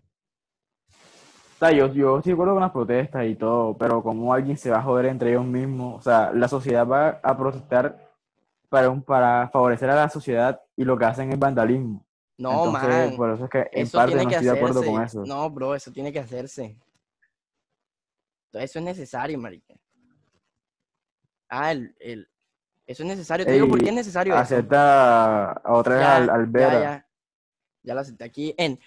sea, 1.58 1.72
yo, 1.72 1.88
yo 1.94 2.22
sí 2.22 2.32
recuerdo 2.32 2.54
con 2.54 2.62
las 2.62 2.72
protestas 2.72 3.26
y 3.26 3.36
todo, 3.36 3.78
pero 3.78 4.02
como 4.04 4.34
alguien 4.34 4.58
se 4.58 4.70
va 4.72 4.78
a 4.80 4.84
joder 4.84 5.06
entre 5.08 5.30
ellos 5.32 5.46
mismos, 5.46 6.00
o 6.00 6.02
sea, 6.02 6.32
la 6.34 6.48
sociedad 6.48 6.88
va 6.88 7.20
a 7.24 7.38
protestar 7.38 8.12
para, 8.70 8.90
un, 8.90 9.02
para 9.02 9.50
favorecer 9.50 9.90
a 9.90 9.96
la 9.96 10.10
sociedad 10.10 10.62
y 10.76 10.84
lo 10.84 10.98
que 10.98 11.06
hacen 11.06 11.32
es 11.32 11.40
vandalismo. 11.40 12.06
No, 12.38 12.66
Entonces, 12.66 12.82
man. 12.82 13.16
por 13.18 13.30
eso 13.32 13.44
es 13.46 13.50
que 13.50 13.60
en 13.72 13.84
Eso 13.84 13.98
parte 13.98 14.16
no 14.16 14.30
estoy 14.30 14.46
de 14.48 14.52
acuerdo 14.52 14.84
con 14.84 15.04
eso. 15.04 15.26
No, 15.26 15.50
bro, 15.50 15.76
eso 15.76 15.92
tiene 15.92 16.12
que 16.12 16.20
hacerse. 16.20 16.78
Entonces, 18.48 18.70
eso 18.72 18.80
es 18.80 18.86
necesario, 18.86 19.38
marica. 19.40 19.74
Ah, 21.48 21.72
el, 21.72 21.96
el- 22.00 22.28
eso 22.88 23.04
es 23.04 23.10
necesario. 23.10 23.46
Te 23.46 23.54
digo 23.54 23.68
por 23.68 23.80
qué 23.82 23.90
es 23.90 23.96
necesario 23.96 24.34
eso. 24.34 24.42
Acepta 24.42 25.52
a 25.52 25.74
otra 25.74 25.96
vez 25.96 26.04
Ya, 26.04 26.16
al, 26.18 26.30
al 26.30 26.46
ya, 26.46 26.52
Vera. 26.52 26.80
ya. 26.82 27.08
Ya 27.84 27.94
lo 27.94 28.02
acepté 28.02 28.24
aquí 28.24 28.54
en 28.58 28.80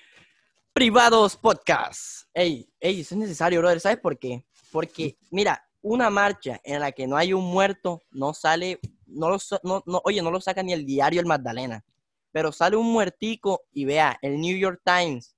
Privados 0.73 1.37
Podcast. 1.37 2.27
Ey, 2.35 2.69
ey, 2.81 3.01
eso 3.01 3.15
es 3.15 3.19
necesario, 3.21 3.61
brother. 3.61 3.81
¿Sabes 3.81 3.99
por 3.99 4.19
qué? 4.19 4.45
Porque, 4.71 5.17
mira, 5.31 5.65
una 5.83 6.09
marcha 6.11 6.61
en 6.63 6.81
la 6.81 6.93
que 6.93 7.07
no 7.07 7.17
hay 7.17 7.33
un 7.33 7.45
muerto 7.45 8.03
no 8.11 8.33
sale, 8.35 8.79
no 9.07 9.29
lo, 9.29 9.39
no, 9.65 9.83
no- 9.87 10.01
oye, 10.05 10.23
no 10.23 10.31
lo 10.31 10.41
saca 10.41 10.63
ni 10.63 10.73
el 10.73 10.87
diario 10.87 11.21
El 11.21 11.27
Magdalena. 11.27 11.85
Pero 12.31 12.53
sale 12.53 12.77
un 12.77 12.87
muertico 12.93 13.63
y 13.73 13.87
vea, 13.87 14.19
el 14.23 14.41
New 14.41 14.57
York 14.57 14.81
Times. 14.85 15.35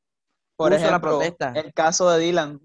Por 0.57 0.73
puso 0.73 0.83
la 0.83 0.89
ejemplo, 0.89 1.11
protesta. 1.19 1.53
el 1.55 1.73
caso 1.73 2.11
de 2.11 2.19
Dylan. 2.19 2.61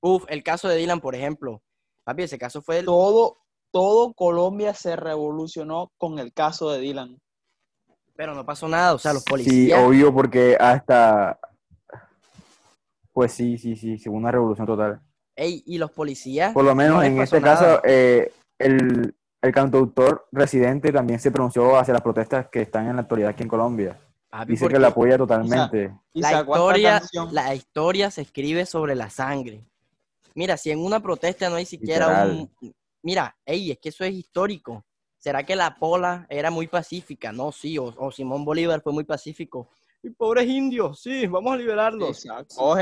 Uf, 0.00 0.24
el 0.28 0.42
caso 0.42 0.68
de 0.68 0.76
Dylan, 0.76 1.00
por 1.00 1.14
ejemplo. 1.14 1.62
Papi, 2.04 2.24
ese 2.24 2.38
caso 2.38 2.60
fue 2.60 2.80
el... 2.80 2.84
Todo, 2.86 3.38
todo 3.70 4.12
Colombia 4.12 4.74
se 4.74 4.96
revolucionó 4.96 5.92
con 5.96 6.18
el 6.18 6.32
caso 6.34 6.70
de 6.70 6.80
Dylan. 6.80 7.18
Pero 8.16 8.34
no 8.34 8.44
pasó 8.44 8.68
nada, 8.68 8.94
o 8.94 8.98
sea, 8.98 9.12
los 9.14 9.22
Sí, 9.22 9.30
policías... 9.30 9.80
obvio, 9.82 10.12
porque 10.12 10.56
hasta. 10.58 11.38
Pues 13.18 13.32
sí, 13.32 13.58
sí, 13.58 13.74
sí, 13.74 13.98
sí, 13.98 14.08
una 14.08 14.30
revolución 14.30 14.64
total. 14.64 15.00
Ey, 15.34 15.64
y 15.66 15.76
los 15.76 15.90
policías... 15.90 16.52
Por 16.52 16.64
lo 16.64 16.72
menos 16.76 16.98
no 16.98 17.02
en 17.02 17.20
este 17.20 17.40
nada. 17.40 17.56
caso, 17.56 17.80
eh, 17.82 18.30
el, 18.60 19.12
el 19.42 19.52
cantautor 19.52 20.28
residente 20.30 20.92
también 20.92 21.18
se 21.18 21.32
pronunció 21.32 21.76
hacia 21.76 21.94
las 21.94 22.02
protestas 22.04 22.46
que 22.46 22.62
están 22.62 22.86
en 22.86 22.94
la 22.94 23.02
actualidad 23.02 23.30
aquí 23.30 23.42
en 23.42 23.48
Colombia. 23.48 23.98
Papi, 24.30 24.52
Dice 24.52 24.68
que 24.68 24.78
la 24.78 24.86
apoya 24.86 25.18
totalmente. 25.18 25.92
Y 26.12 26.20
la 26.20 26.42
historia, 26.42 27.02
la 27.32 27.54
historia 27.56 28.08
se 28.12 28.22
escribe 28.22 28.64
sobre 28.66 28.94
la 28.94 29.10
sangre. 29.10 29.64
Mira, 30.36 30.56
si 30.56 30.70
en 30.70 30.78
una 30.78 31.00
protesta 31.00 31.50
no 31.50 31.56
hay 31.56 31.66
siquiera 31.66 32.24
un... 32.24 32.48
Mira, 33.02 33.36
ey, 33.44 33.72
es 33.72 33.78
que 33.80 33.88
eso 33.88 34.04
es 34.04 34.14
histórico. 34.14 34.84
¿Será 35.16 35.42
que 35.42 35.56
la 35.56 35.74
pola 35.74 36.24
era 36.30 36.52
muy 36.52 36.68
pacífica? 36.68 37.32
No, 37.32 37.50
sí, 37.50 37.78
o, 37.78 37.92
o 37.98 38.12
Simón 38.12 38.44
Bolívar 38.44 38.80
fue 38.80 38.92
muy 38.92 39.02
pacífico. 39.02 39.70
Y 40.02 40.10
pobres 40.10 40.46
indios, 40.46 41.00
sí, 41.02 41.26
vamos 41.26 41.52
a 41.52 41.56
liberarlos. 41.56 42.24
Exacto. 42.24 42.76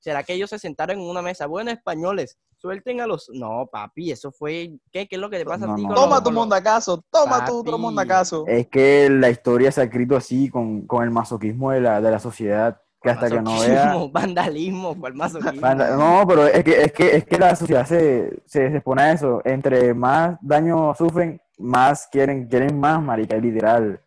¿Será 0.00 0.22
que 0.22 0.34
ellos 0.34 0.50
se 0.50 0.58
sentaron 0.58 0.98
en 1.00 1.08
una 1.08 1.22
mesa? 1.22 1.46
Bueno, 1.46 1.70
españoles, 1.70 2.36
suelten 2.58 3.00
a 3.00 3.06
los... 3.06 3.30
No, 3.32 3.66
papi, 3.72 4.12
eso 4.12 4.30
fue... 4.30 4.70
¿Qué, 4.92 5.08
¿Qué 5.08 5.16
es 5.16 5.20
lo 5.20 5.30
que 5.30 5.38
te 5.38 5.44
pasa 5.46 5.66
No, 5.66 5.72
a 5.72 5.76
ti 5.76 5.82
no, 5.82 5.88
con 5.88 5.94
no. 5.96 6.02
Toma 6.02 6.14
los- 6.16 6.24
tu 6.24 6.32
mondacazo, 6.32 7.04
toma 7.10 7.44
tu 7.46 7.58
otro 7.60 7.78
mondacazo. 7.78 8.44
Es 8.46 8.66
que 8.68 9.08
la 9.10 9.30
historia 9.30 9.72
se 9.72 9.80
ha 9.80 9.84
escrito 9.84 10.14
así, 10.14 10.50
con, 10.50 10.82
con 10.86 11.02
el 11.02 11.10
masoquismo 11.10 11.70
de 11.70 11.80
la, 11.80 12.00
de 12.02 12.10
la 12.10 12.18
sociedad, 12.18 12.78
que 13.02 13.08
hasta 13.10 13.30
que 13.30 13.40
no 13.40 13.58
vea... 13.58 13.86
Masoquismo, 13.86 14.10
Vandalismo, 14.12 15.00
¿cuál 15.00 15.14
masoquismo? 15.14 15.74
No, 15.74 16.24
pero 16.28 16.46
es 16.46 16.62
que, 16.62 16.82
es 16.82 16.92
que, 16.92 17.16
es 17.16 17.24
que 17.24 17.38
la 17.38 17.56
sociedad 17.56 17.86
se, 17.86 18.42
se, 18.44 18.68
se 18.70 18.76
expone 18.76 19.02
a 19.02 19.12
eso. 19.12 19.40
Entre 19.46 19.94
más 19.94 20.36
daño 20.42 20.94
sufren, 20.94 21.40
más 21.58 22.06
quieren, 22.12 22.46
quieren 22.46 22.78
más, 22.78 23.02
marica, 23.02 23.36
literal. 23.38 23.98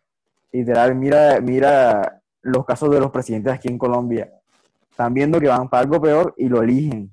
Literal, 0.52 0.94
mira, 0.94 1.40
mira 1.42 2.22
los 2.46 2.64
casos 2.64 2.90
de 2.90 3.00
los 3.00 3.10
presidentes 3.10 3.52
aquí 3.52 3.68
en 3.68 3.78
Colombia. 3.78 4.32
Están 4.90 5.12
viendo 5.14 5.38
que 5.40 5.48
van 5.48 5.68
para 5.68 5.82
algo 5.82 6.00
peor 6.00 6.34
y 6.36 6.48
lo 6.48 6.62
eligen. 6.62 7.12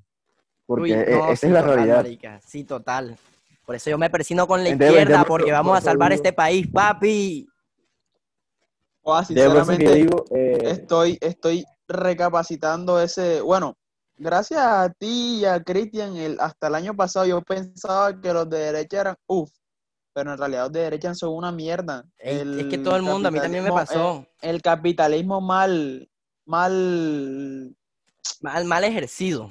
Porque 0.66 0.82
Uy, 0.82 0.92
e- 0.92 1.10
no, 1.10 1.24
esa 1.24 1.36
sí, 1.36 1.46
es 1.46 1.52
la 1.52 1.60
total, 1.60 1.74
realidad. 1.76 1.96
marica, 1.96 2.40
Sí, 2.40 2.64
total. 2.64 3.16
Por 3.66 3.74
eso 3.74 3.90
yo 3.90 3.98
me 3.98 4.10
persino 4.10 4.46
con 4.46 4.62
la 4.62 4.70
Entonces, 4.70 4.96
izquierda, 4.96 5.24
porque 5.24 5.44
por- 5.44 5.52
vamos 5.52 5.78
a 5.78 5.80
salvar 5.80 6.12
este 6.12 6.32
país, 6.32 6.66
papi. 6.72 7.46
O 9.02 9.12
De 9.12 9.22
por 9.22 9.34
eso 9.34 9.34
que 9.34 9.34
sinceramente, 9.34 9.94
digo, 9.94 10.24
eh, 10.34 10.58
estoy, 10.64 11.18
estoy 11.20 11.64
recapacitando 11.86 13.00
ese. 13.00 13.40
Bueno, 13.42 13.76
gracias 14.16 14.60
a 14.60 14.88
ti 14.90 15.40
y 15.40 15.44
a 15.44 15.62
Cristian, 15.62 16.16
el, 16.16 16.38
hasta 16.40 16.68
el 16.68 16.74
año 16.74 16.94
pasado 16.94 17.26
yo 17.26 17.42
pensaba 17.42 18.18
que 18.18 18.32
los 18.32 18.48
de 18.48 18.58
derecha 18.58 19.00
eran 19.02 19.16
uff, 19.26 19.50
pero 20.14 20.32
en 20.32 20.38
realidad 20.38 20.62
los 20.62 20.72
de 20.72 20.80
derecha 20.80 21.14
son 21.14 21.34
una 21.34 21.52
mierda. 21.52 22.06
Es 22.18 22.66
que 22.66 22.78
todo 22.78 22.96
el 22.96 23.02
mundo, 23.02 23.28
a 23.28 23.30
mí 23.30 23.38
también 23.40 23.64
me 23.64 23.70
pasó. 23.70 24.26
El, 24.40 24.56
el 24.56 24.62
capitalismo 24.62 25.40
mal, 25.42 26.08
mal, 26.46 27.76
Mal, 28.40 28.64
mal 28.64 28.84
ejercido. 28.84 29.50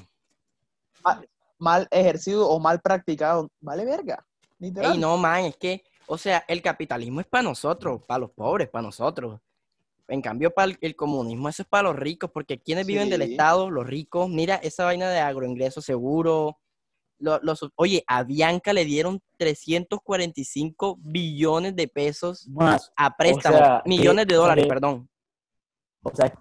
mal 1.59 1.87
ejercido 1.91 2.49
o 2.49 2.59
mal 2.59 2.81
practicado. 2.81 3.49
Vale 3.59 3.85
verga. 3.85 4.25
Literal. 4.59 4.93
Ey, 4.93 4.97
no, 4.97 5.17
man, 5.17 5.45
es 5.45 5.57
que, 5.57 5.83
o 6.07 6.17
sea, 6.17 6.43
el 6.47 6.61
capitalismo 6.61 7.19
es 7.19 7.27
para 7.27 7.43
nosotros, 7.43 8.01
para 8.07 8.19
los 8.19 8.31
pobres, 8.31 8.69
para 8.69 8.83
nosotros. 8.83 9.39
En 10.07 10.21
cambio, 10.21 10.51
para 10.51 10.71
el, 10.71 10.77
el 10.81 10.95
comunismo, 10.95 11.49
eso 11.49 11.63
es 11.63 11.67
para 11.67 11.89
los 11.89 11.95
ricos, 11.95 12.29
porque 12.31 12.59
quienes 12.59 12.85
viven 12.85 13.09
del. 13.09 13.21
Estado, 13.21 13.69
los 13.69 13.85
ricos, 13.85 14.29
mira 14.29 14.55
esa 14.55 14.85
vaina 14.85 15.09
de 15.09 15.19
agroingreso 15.19 15.81
seguro. 15.81 16.59
Lo- 17.23 17.39
los, 17.41 17.65
oye, 17.75 18.03
a 18.07 18.23
Bianca 18.23 18.73
le 18.73 18.83
dieron 18.85 19.21
345 19.37 20.97
billones 20.99 21.75
de 21.75 21.87
pesos 21.87 22.47
más, 22.49 22.91
a 22.95 23.15
préstamo, 23.15 23.57
sea, 23.57 23.81
millones 23.85 24.27
de 24.27 24.35
dólares, 24.35 24.63
que- 24.65 24.69
perdón. 24.69 25.07
o 26.03 26.15
sea, 26.15 26.33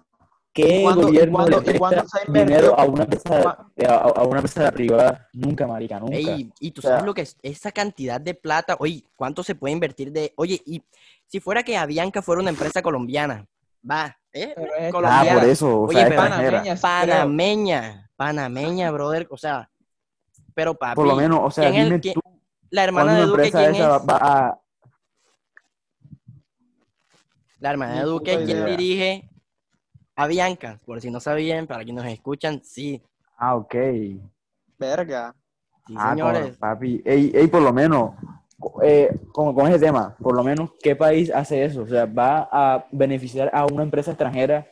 ¿qué 0.51 0.79
¿Y 0.79 0.83
cuándo- 0.83 1.01
y 1.01 1.05
gobierno 1.05 1.33
cuándo- 1.37 1.57
le 1.59 1.63
presta 1.63 1.89
se 2.07 2.17
ha 2.19 2.27
invertido? 2.27 2.45
dinero 2.57 2.79
a 2.79 2.83
una 2.85 3.03
empresa, 3.03 3.43
Cua- 3.43 3.87
a, 3.87 3.95
a 3.95 4.23
una 4.23 4.39
empresa 4.39 4.71
privada? 4.71 5.27
Nunca, 5.33 5.67
marica, 5.67 5.99
nunca. 5.99 6.15
Ey, 6.15 6.51
y 6.59 6.71
tú 6.71 6.79
O 6.79 6.81
sea- 6.81 6.91
sabes 6.91 7.05
lo 7.05 7.13
que 7.13 7.21
es 7.21 7.37
esa 7.41 7.71
cantidad 7.71 8.19
de 8.19 8.33
plata, 8.33 8.75
oye, 8.79 9.03
¿cuánto 9.15 9.41
se 9.43 9.55
puede 9.55 9.71
invertir 9.73 10.11
de, 10.11 10.33
oye, 10.35 10.61
y 10.65 10.83
si 11.27 11.39
fuera 11.39 11.63
que 11.63 11.77
Avianca 11.77 12.21
fuera 12.21 12.41
una 12.41 12.49
empresa 12.51 12.81
colombiana, 12.81 13.45
va, 13.89 14.15
¿eh? 14.33 14.53
Ah, 14.57 15.25
por 15.33 15.43
eso, 15.45 15.67
o 15.81 15.87
Oye, 15.87 16.05
sea. 16.05 16.15
Panameña. 16.15 16.75
Panameña, 16.75 18.09
panameña, 18.15 18.91
brother, 18.91 19.27
o 19.29 19.37
sea, 19.37 19.69
pero 20.53 20.75
papi, 20.75 20.95
Por 20.95 21.07
lo 21.07 21.15
menos, 21.15 21.39
o 21.43 21.51
sea, 21.51 21.65
¿quién 21.69 21.75
es- 21.81 21.85
dime 21.85 22.01
quién- 22.01 22.13
tú, 22.15 22.21
la 22.69 22.83
hermana 22.83 23.13
¿cuándo 23.15 23.21
de 23.21 23.27
Duque, 23.43 23.51
¿quién 23.51 23.75
esa 23.75 23.95
es? 23.97 24.03
va 24.09 24.17
a... 24.17 24.59
La 27.59 27.71
hermana 27.71 27.99
de 27.99 28.03
Duque, 28.03 28.35
¿quién 28.45 28.59
idea. 28.59 28.65
dirige? 28.65 29.29
Avianca, 30.15 30.79
por 30.85 31.01
si 31.01 31.09
no 31.09 31.19
sabían, 31.19 31.65
para 31.65 31.83
quienes 31.83 32.03
nos 32.03 32.13
escuchan, 32.13 32.61
sí, 32.63 33.01
Ah, 33.37 33.55
ok. 33.55 33.75
Verga. 34.77 35.35
sí, 35.87 35.95
Ah, 35.97 36.11
señores. 36.11 36.49
con- 36.49 36.55
papi, 36.57 37.01
ey, 37.05 37.31
ey, 37.33 37.47
por 37.47 37.61
lo 37.61 37.73
menos, 37.73 38.11
eh, 38.83 39.09
con, 39.31 39.53
con 39.55 39.67
ese 39.67 39.79
tema, 39.79 40.15
por 40.21 40.35
lo 40.35 40.43
menos, 40.43 40.71
¿qué 40.81 40.95
país 40.95 41.31
hace 41.33 41.63
eso? 41.65 41.81
O 41.81 41.87
sea, 41.87 42.05
va 42.05 42.47
a 42.51 42.85
beneficiar 42.91 43.49
a 43.53 43.65
una 43.65 43.83
empresa 43.83 44.11
extranjera 44.11 44.67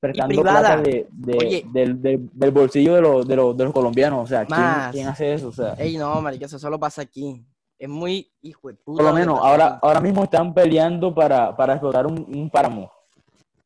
prestando 0.00 0.34
privada. 0.34 0.60
plata 0.60 0.82
de, 0.82 1.06
de- 1.10 1.36
Oye. 1.38 1.64
del, 1.72 2.00
del- 2.00 2.30
del 2.32 2.50
bolsillo 2.50 2.94
de 2.94 3.00
los, 3.00 3.26
de, 3.26 3.36
los, 3.36 3.56
de 3.56 3.64
los 3.64 3.72
colombianos. 3.72 4.24
O 4.24 4.26
sea, 4.26 4.44
¿quién, 4.46 4.58
quién 4.92 5.08
hace 5.08 5.34
eso? 5.34 5.48
O 5.48 5.52
sea, 5.52 5.74
Ey, 5.78 5.96
no, 5.96 6.20
marica, 6.20 6.46
eso 6.46 6.58
solo 6.58 6.78
pasa 6.78 7.02
aquí. 7.02 7.44
Es 7.78 7.88
muy 7.88 8.30
hijo 8.42 8.68
de 8.68 8.74
puta. 8.74 9.02
por 9.02 9.12
lo 9.12 9.16
menos, 9.18 9.38
ahora, 9.42 9.78
ahora 9.82 10.00
mismo 10.00 10.24
están 10.24 10.52
peleando 10.52 11.14
para, 11.14 11.56
para 11.56 11.74
explotar 11.74 12.06
un, 12.06 12.18
un 12.28 12.50
páramo, 12.50 12.90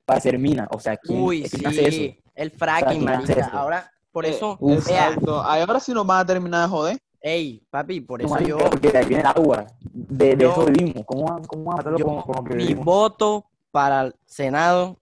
para 0.05 0.19
hacer 0.19 0.39
mina. 0.39 0.69
O 0.71 0.79
sea, 0.79 0.97
¿quién, 0.99 1.21
Uy, 1.23 1.43
quién 1.45 1.67
hace 1.67 1.81
eso? 1.89 1.91
sí, 1.97 2.19
el 2.35 2.51
fracking, 2.51 2.99
¿quién 2.99 3.09
hace 3.09 3.29
marica. 3.35 3.47
eso? 3.49 3.57
Ahora, 3.57 3.91
por 4.11 4.27
Eh, 4.27 4.31
eso, 4.31 4.57
uf. 4.61 4.87
vea, 4.87 5.07
Exacto. 5.09 5.41
Ahora 5.41 5.81
sí 5.81 5.93
nos 5.95 6.07
van 6.07 6.21
a 6.21 6.27
terminar 6.27 6.63
de 6.63 6.69
joder. 6.69 6.99
ey, 7.23 7.63
papi, 7.71 8.01
por 8.03 8.21
eso 8.21 8.29
marica, 8.29 8.49
yo, 8.51 8.59
Porque 8.59 8.91
de 8.91 8.99
ahí 8.99 9.07
viene 9.07 9.23
el 9.23 9.27
agua. 9.29 9.67
De, 9.95 10.37
de 10.37 10.43
Yo- 10.45 10.53
eso 10.53 10.65
vivimos. 10.67 11.05
¿Cómo, 11.07 11.25
van- 11.25 11.45
cómo 11.45 11.65
matarlo 11.73 11.99
yo 11.99 12.05
con, 12.05 12.21
con 12.23 12.37
lo 12.37 12.45
que 12.45 12.55
mi 12.55 12.63
vivimos? 12.65 12.85
voto 12.85 13.47
para 13.71 14.03
el 14.03 14.15
Senado 14.27 14.99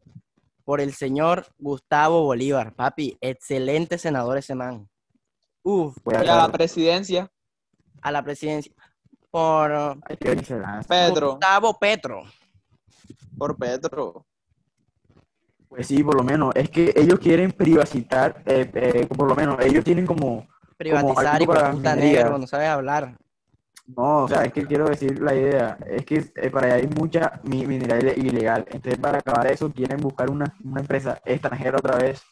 por 0.71 0.81
el 0.81 0.95
señor 0.95 1.45
Gustavo 1.59 2.23
Bolívar, 2.23 2.73
papi, 2.77 3.19
excelente 3.21 3.99
senador 3.99 4.39
ese 4.39 4.55
man. 4.55 4.89
Uf, 5.65 5.97
a 6.07 6.25
Y 6.25 6.29
a 6.29 6.37
la 6.37 6.49
presidencia, 6.49 7.29
a 8.01 8.13
la 8.13 8.23
presidencia 8.23 8.73
por 9.33 9.73
Ay, 9.73 10.17
qué 10.21 10.31
excelencia. 10.31 10.87
Pedro, 10.89 11.33
Gustavo 11.33 11.77
Petro. 11.77 12.23
por 13.37 13.57
Petro. 13.57 14.25
Pues 15.69 15.89
sí, 15.89 16.05
por 16.05 16.15
lo 16.15 16.23
menos. 16.23 16.55
Es 16.55 16.71
que 16.71 16.93
ellos 16.95 17.19
quieren 17.19 17.51
privacitar, 17.51 18.41
eh, 18.47 18.71
eh, 18.73 19.07
por 19.09 19.27
lo 19.27 19.35
menos, 19.35 19.57
ellos 19.59 19.83
tienen 19.83 20.07
como... 20.07 20.47
Privatizar 20.77 21.43
y 21.43 21.47
puta 21.47 21.73
minería. 21.73 22.23
negro, 22.23 22.39
no 22.39 22.47
sabes 22.47 22.69
hablar. 22.69 23.19
No, 23.97 24.25
o 24.25 24.29
sea, 24.29 24.45
es 24.45 24.53
que 24.53 24.67
quiero 24.67 24.89
decir 24.89 25.21
la 25.21 25.35
idea. 25.35 25.79
Es 25.87 26.05
que 26.05 26.25
eh, 26.37 26.51
para 26.51 26.67
allá 26.67 26.75
hay 26.77 26.87
mucha 26.89 27.41
mi- 27.45 27.67
minería 27.67 28.13
ilegal. 28.15 28.65
Entonces, 28.71 28.99
para 29.01 29.19
acabar 29.19 29.47
eso, 29.51 29.71
quieren 29.73 30.01
buscar 30.01 30.31
una, 30.31 30.55
una 30.65 30.81
empresa 30.81 31.21
extranjera 31.25 31.79
otra 31.79 31.97
vez 31.97 32.23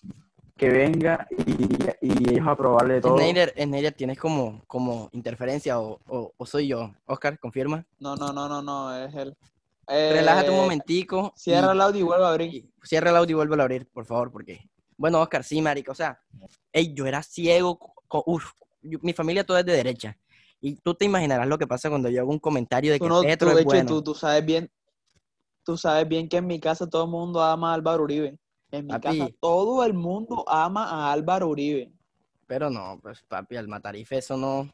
que 0.57 0.69
venga 0.71 1.27
y, 1.47 1.77
y 2.01 2.31
ellos 2.31 2.47
aprobarle 2.47 3.01
todo. 3.01 3.17
Snyder, 3.17 3.55
Snyder, 3.57 3.93
¿tienes 3.95 4.19
como, 4.19 4.61
como 4.67 5.09
interferencia 5.13 5.79
o, 5.81 6.01
o- 6.09 6.33
o 6.37 6.47
soy 6.47 6.69
yo? 6.69 6.93
Oscar, 7.07 7.39
confirma. 7.39 7.85
No, 7.99 8.17
no, 8.17 8.33
no, 8.33 8.49
no, 8.49 8.61
no, 8.63 8.97
es 8.97 9.15
él. 9.15 9.37
Relájate 9.87 10.51
un 10.51 10.57
Eh, 10.57 10.61
momentico. 10.61 11.33
y- 11.37 11.41
Cierra 11.41 11.73
el 11.73 11.81
audio 11.81 12.01
y 12.01 12.03
vuelve 12.05 12.25
a 12.25 12.29
abrir. 12.29 12.55
y 12.55 12.71
cierra 12.83 13.11
el 13.11 13.17
audio 13.17 13.33
y 13.33 13.37
vuelve 13.37 13.57
a 13.57 13.63
abrir, 13.63 13.87
por 13.89 14.05
favor, 14.05 14.31
porque 14.31 14.61
Bueno, 14.97 15.21
Oscar, 15.21 15.45
sí, 15.45 15.63
marica, 15.63 15.93
o 15.93 15.95
sea, 15.95 16.19
ey, 16.73 16.93
yo 16.93 17.07
era 17.07 17.23
ciego, 17.23 17.79
co- 18.09 18.25
uf, 18.27 18.51
yo- 18.83 18.99
mi 19.03 19.13
familia 19.13 19.45
toda 19.45 19.61
es 19.61 19.67
de 19.67 19.73
derecha. 19.75 20.17
Y 20.61 20.75
tú 20.77 20.95
te 20.95 21.05
imaginarás 21.05 21.47
lo 21.47 21.59
que 21.59 21.67
pasa 21.67 21.89
cuando 21.89 22.09
yo 22.09 22.21
hago 22.23 22.31
un 22.33 22.39
comentario 22.39 22.93
de 22.93 22.99
que 22.99 23.07
no- 23.09 23.21
Petro 23.23 23.51
tú, 23.51 23.57
de 23.57 23.61
es 23.63 23.67
hecho, 23.67 23.71
bueno. 23.71 23.89
tú, 23.91 24.03
tú 24.03 24.15
sabes 24.15 24.45
bien, 24.45 24.71
tú 25.65 25.77
sabes 25.77 26.09
bien 26.09 26.29
que 26.29 26.39
en 26.39 26.47
mi 26.47 26.59
casa 26.59 26.89
todo 26.89 27.05
el 27.05 27.11
mundo 27.11 27.43
ama 27.43 27.71
a 27.71 27.75
Álvaro 27.75 28.03
Uribe. 28.05 28.39
En 28.71 28.87
mi 28.87 28.93
Papi. 28.93 29.19
casa 29.19 29.31
todo 29.41 29.85
el 29.85 29.95
mundo 29.95 30.45
ama 30.49 30.85
a 30.89 31.13
Álvaro 31.13 31.49
Uribe. 31.49 31.93
Pero 32.47 32.71
no, 32.71 32.99
pues 33.03 33.23
papi, 33.29 33.57
al 33.57 33.69
Matarife 33.69 34.19
eso 34.19 34.37
no, 34.37 34.69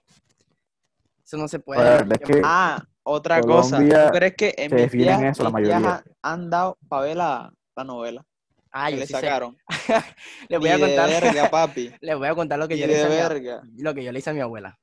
eso 1.24 1.36
no 1.36 1.48
se 1.48 1.58
puede. 1.58 1.80
Es 2.14 2.18
que 2.20 2.40
Ah, 2.42 2.82
otra 3.02 3.42
cosa. 3.42 3.78
¿Tú 3.78 4.12
crees 4.12 4.34
que 4.36 4.54
en 4.56 4.74
mis 4.74 4.92
eso 4.92 5.42
la 5.42 5.50
días 5.50 5.50
mayoría. 5.50 5.76
han, 5.96 6.04
han 6.22 6.50
dado 6.50 6.78
para 6.88 7.02
ver 7.02 7.16
la, 7.16 7.52
la 7.76 7.84
novela 7.84 8.24
Ah, 8.70 8.90
yo 8.90 8.96
le 8.96 9.06
sí 9.06 9.12
sé. 9.12 9.20
sacaron? 9.20 9.56
Les 10.48 10.58
voy 10.58 10.68
a 10.70 10.74
de 10.74 10.80
contar, 10.80 11.08
verga, 11.08 11.50
papi. 11.50 11.92
les 12.00 12.16
voy 12.16 12.26
a 12.28 12.34
contar 12.34 12.58
lo 12.58 12.66
que 12.68 12.76
yo 12.78 12.86
le 12.86 12.92
hice 12.94 13.02
de 13.02 13.20
a 13.20 13.26
mi, 13.26 13.34
verga. 13.34 13.62
lo 13.76 13.94
que 13.94 14.02
yo 14.04 14.10
le 14.12 14.18
hice 14.18 14.30
a 14.30 14.34
mi 14.34 14.40
abuela. 14.40 14.78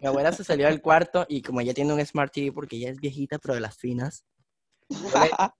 Mi 0.00 0.08
abuela 0.08 0.32
se 0.32 0.44
salió 0.44 0.66
del 0.66 0.80
cuarto 0.80 1.26
y 1.28 1.42
como 1.42 1.60
ella 1.60 1.74
tiene 1.74 1.92
un 1.92 2.04
Smart 2.04 2.32
TV 2.32 2.52
porque 2.52 2.76
ella 2.76 2.90
es 2.90 3.00
viejita, 3.00 3.38
pero 3.38 3.54
de 3.54 3.60
las 3.60 3.76
finas, 3.76 4.24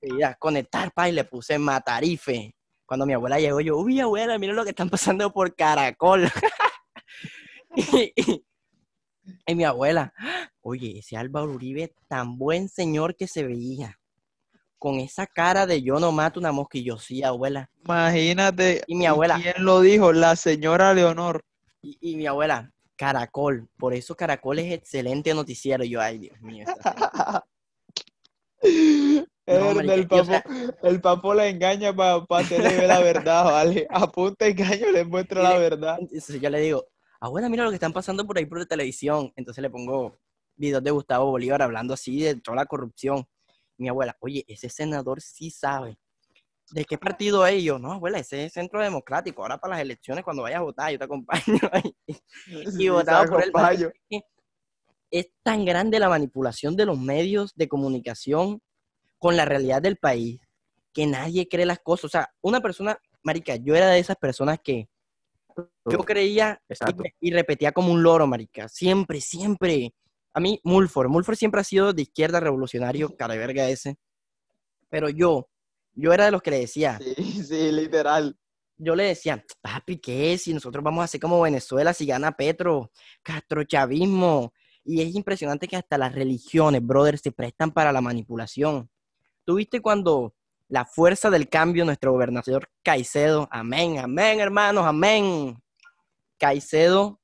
quería 0.01 0.35
conectar, 0.39 0.93
pa, 0.93 1.09
y 1.09 1.13
le 1.13 1.25
puse 1.25 1.59
Matarife. 1.59 2.55
Cuando 2.87 3.07
mi 3.07 3.13
abuela 3.15 3.39
llegó, 3.39 3.61
yo, 3.61 3.79
uy, 3.79 4.01
abuela, 4.01 4.39
mira 4.39 4.53
lo 4.53 4.65
que 4.65 4.71
están 4.71 4.91
pasando 4.91 5.33
por 5.33 5.55
Caracol. 5.55 6.25
y, 7.77 8.13
y- 8.17 8.45
y 9.47 9.55
mi 9.55 9.65
abuela, 9.65 10.13
oye, 10.61 10.99
ese 10.99 11.17
Álvaro 11.17 11.51
Uribe, 11.53 11.95
tan 12.09 12.37
buen 12.37 12.69
señor 12.69 13.17
que 13.17 13.27
se 13.27 13.43
veía. 13.43 13.99
Con 14.79 15.01
esa 15.01 15.27
cara 15.27 15.67
de 15.67 15.81
yo 15.81 15.99
no 15.99 16.13
mato 16.13 16.39
una 16.41 16.53
yo, 16.73 16.99
sí, 16.99 17.23
abuela. 17.23 17.71
Imagínate. 17.85 18.83
Y 18.87 18.97
mi 18.97 19.07
abuela. 19.07 19.41
¿Quién 19.41 19.65
lo 19.65 19.81
dijo? 19.81 20.13
La 20.13 20.37
señora 20.37 20.93
Leonor. 20.93 21.43
Y, 21.81 21.97
y 22.01 22.17
mi 22.17 22.27
abuela, 22.27 22.74
Caracol. 22.97 23.69
Por 23.77 23.95
eso 23.95 24.17
Caracol 24.17 24.59
es 24.59 24.73
excelente 24.73 25.35
noticiero. 25.35 25.85
Yo, 25.85 26.01
ay, 26.01 26.19
Dios 26.19 26.41
mío. 26.41 26.65
esta 26.67 26.93
gente. 26.93 27.45
El, 29.47 30.01
o 30.05 30.09
papo, 30.09 30.25
sea- 30.25 30.45
el 30.83 31.01
papo 31.03 31.35
la 31.35 31.49
engaña 31.49 31.95
para 31.95 32.25
hacerle 32.31 32.77
ver 32.77 32.89
la 32.89 33.01
verdad, 33.01 33.45
¿vale? 33.45 33.87
A 33.91 34.11
punta 34.11 34.47
engaño 34.47 34.91
le 34.91 35.05
muestra 35.05 35.41
Y 35.41 35.45
la 35.45 35.59
verdad. 35.59 35.99
Yo 36.41 36.51
le 36.51 36.61
digo, 36.61 36.87
abuela, 37.21 37.51
mira 37.51 37.65
lo 37.65 37.71
que 37.71 37.77
están 37.77 37.93
pasando 37.93 38.27
por 38.27 38.39
ahí 38.39 38.47
por 38.47 38.65
televisión. 38.65 39.33
Entonces 39.37 39.61
le 39.61 39.69
pongo 39.69 40.19
videos 40.57 40.83
de 40.83 40.91
Gustavo 40.91 41.31
Bolívar 41.31 41.61
hablando 41.61 41.93
así 41.93 42.23
de 42.23 42.37
toda 42.37 42.57
la 42.57 42.67
corrupción. 42.67 43.27
Mi 43.77 43.89
abuela, 43.89 44.17
oye, 44.21 44.45
ese 44.49 44.71
senador 44.71 45.21
sí 45.21 45.51
sabe. 45.51 45.99
¿De 46.75 46.85
qué 46.85 46.99
partido 46.99 47.47
es? 47.47 47.63
Y 47.63 47.65
yo, 47.67 47.79
no, 47.79 47.93
abuela, 47.93 48.19
ese 48.19 48.47
es 48.47 48.53
Centro 48.53 48.83
Democrático. 48.83 49.43
Ahora 49.43 49.59
para 49.59 49.75
las 49.75 49.83
elecciones, 49.83 50.25
cuando 50.25 50.43
vayas 50.43 50.59
a 50.59 50.63
votar, 50.65 50.91
yo 50.91 50.99
te 50.99 51.05
acompaño. 51.05 51.41
Sí, 52.77 52.89
votado 52.89 53.19
sabe, 53.19 53.31
por 53.31 53.45
él, 53.45 53.53
compadre. 53.53 53.93
es 55.09 55.29
tan 55.45 55.65
grande 55.65 56.01
la 56.01 56.09
manipulación 56.09 56.75
de 56.75 56.85
los 56.85 56.99
medios 56.99 57.55
de 57.55 57.69
comunicación 57.69 58.61
con 59.21 59.37
la 59.37 59.45
realidad 59.45 59.83
del 59.83 59.99
país 59.99 60.41
que 60.93 61.07
nadie 61.07 61.47
cree 61.49 61.65
las 61.65 61.79
cosas. 61.79 62.07
O 62.07 62.09
sea, 62.09 62.35
una 62.41 62.61
persona, 62.61 62.99
marica, 63.23 63.55
yo 63.55 63.77
era 63.77 63.91
de 63.91 64.01
esas 64.01 64.17
personas 64.17 64.59
que 64.59 64.89
yo 65.89 65.99
creía 66.01 66.61
y, 67.21 67.29
y 67.29 67.33
repetía 67.33 67.71
como 67.71 67.93
un 67.93 68.03
loro, 68.03 68.27
marica. 68.27 68.69
Siempre, 68.69 69.21
siempre. 69.21 69.95
A 70.33 70.41
mí, 70.41 70.59
Mulford, 70.65 71.09
Mulford 71.09 71.37
siempre 71.37 71.61
ha 71.61 71.65
sido 71.65 71.93
de 71.93 72.03
izquierda 72.03 72.41
revolucionario, 72.41 73.15
cara 73.17 73.37
verga 73.37 73.69
ese. 73.69 73.95
Pero 74.91 75.09
yo, 75.09 75.49
yo 75.95 76.13
era 76.13 76.27
de 76.27 76.31
los 76.31 76.43
que 76.43 76.51
le 76.51 76.61
decía, 76.61 76.99
Sí, 77.03 77.15
sí, 77.45 77.73
literal. 77.73 78.37
yo 78.77 78.95
le 78.95 79.05
decía, 79.05 79.45
papi, 79.61 79.99
¿qué? 79.99 80.37
Si 80.39 80.53
nosotros 80.53 80.83
vamos 80.83 81.03
a 81.03 81.05
hacer 81.05 81.21
como 81.21 81.41
Venezuela, 81.41 81.93
si 81.95 82.07
gana 82.07 82.33
Petro, 82.33 82.91
castrochavismo. 83.23 84.53
Y 84.85 85.01
es 85.01 85.15
impresionante 85.15 85.67
que 85.67 85.77
hasta 85.77 85.97
las 85.97 86.15
religiones, 86.15 86.85
brother, 86.85 87.19
se 87.19 87.33
prestan 87.33 87.71
para 87.73 87.91
la 87.93 88.01
manipulación. 88.03 88.91
¿Tuviste 89.45 89.81
cuando 89.81 90.35
la 90.69 90.85
fuerza 90.85 91.31
del 91.31 91.49
cambio, 91.49 91.85
nuestro 91.85 92.13
gobernador 92.13 92.69
Caicedo, 92.83 93.49
amén, 93.51 93.99
amén, 93.99 94.41
hermanos, 94.41 94.85
amén. 94.85 95.57
Caicedo 96.39 97.21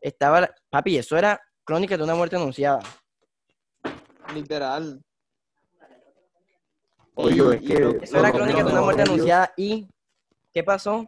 estaba, 0.00 0.50
papi, 0.70 0.96
eso 0.96 1.16
era 1.16 1.40
crónica 1.64 1.96
de 1.96 2.04
una 2.04 2.14
muerte 2.14 2.36
anunciada. 2.36 2.80
Literal. 4.34 5.02
Oye, 7.22 7.56
es 7.56 7.62
que 7.62 7.98
Eso 8.04 8.18
era 8.18 8.28
lo- 8.28 8.34
crónica 8.34 8.64
de 8.64 8.72
una 8.72 8.82
muerte 8.82 9.02
anunciada. 9.02 9.52
¿Y 9.56 9.86
qué 10.52 10.62
pasó? 10.64 11.06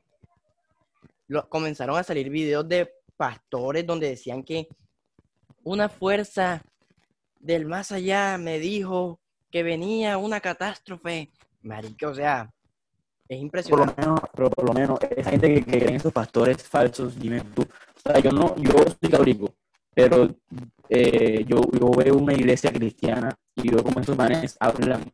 Lo- 1.29 1.48
comenzaron 1.48 1.96
a 1.96 2.03
salir 2.03 2.29
videos 2.31 2.68
de 2.68 2.92
pastores 3.16 3.87
donde 3.87 4.09
decían 4.09 4.42
que 4.42 4.68
una 5.64 5.88
fuerza 5.88 6.62
del 7.40 7.66
más 7.66 7.92
allá 7.92 8.37
me 8.38 8.59
dijo 8.59 9.18
que 9.51 9.62
venía 9.62 10.18
una 10.18 10.40
catástrofe. 10.40 11.31
Marica, 11.62 12.09
o 12.09 12.14
sea, 12.14 12.51
es 13.29 13.37
por 13.37 13.37
lo 13.38 13.42
impresionante. 13.44 14.01
menos, 14.03 14.20
pero 14.35 14.51
por 14.51 14.64
lo 14.66 14.72
menos, 14.72 14.98
esa 15.16 15.31
gente 15.31 15.48
que, 15.55 15.64
que 15.64 15.79
cree 15.79 15.88
en 15.90 15.94
esos 15.96 16.12
pastores 16.12 16.62
falsos, 16.62 17.18
dime 17.18 17.40
tú. 17.55 17.62
O 17.62 18.01
sea, 18.01 18.18
yo 18.18 18.31
no, 18.33 18.57
yo 18.57 18.72
soy 18.72 19.11
católico, 19.11 19.55
pero 19.94 20.29
eh, 20.88 21.44
yo, 21.46 21.61
yo 21.79 21.90
veo 21.90 22.16
una 22.16 22.33
iglesia 22.35 22.72
cristiana 22.72 23.37
y 23.55 23.68
veo 23.70 23.85
cómo 23.85 24.01
esos 24.01 24.16
manes 24.16 24.57
hablan 24.59 25.12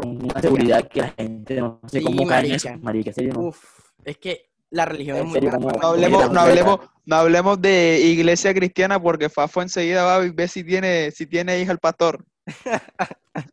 con 0.00 0.24
una 0.24 0.40
seguridad 0.40 0.88
que 0.88 1.00
la 1.00 1.08
gente 1.10 1.56
no 1.60 1.80
sé 1.86 1.98
Sí, 1.98 2.04
cómo 2.04 2.26
caen 2.26 2.44
en 2.46 2.50
marica. 2.52 2.70
eso, 2.72 2.78
marica, 2.82 3.10
en 3.10 3.14
serio, 3.14 3.32
no. 3.34 3.40
Uf, 3.40 3.64
es 4.04 4.18
que 4.18 4.50
la 4.70 4.84
religión 4.84 5.16
es 5.18 5.24
muy 5.24 5.32
serio, 5.34 5.50
grande. 5.50 5.66
¿cómo- 5.66 5.78
No 5.80 5.88
hablemos, 5.88 6.32
no 6.32 6.40
hablemos, 6.40 6.80
no 7.04 7.16
hablemos 7.16 7.60
de 7.60 8.00
iglesia 8.00 8.54
cristiana 8.54 9.00
porque 9.02 9.28
Fafo 9.28 9.62
enseguida 9.62 10.04
va 10.04 10.16
a 10.16 10.18
ver 10.20 10.48
si 10.48 10.64
tiene, 10.64 11.10
si 11.10 11.26
tiene 11.26 11.60
hija 11.60 11.72
el 11.72 11.78
pastor. 11.78 12.24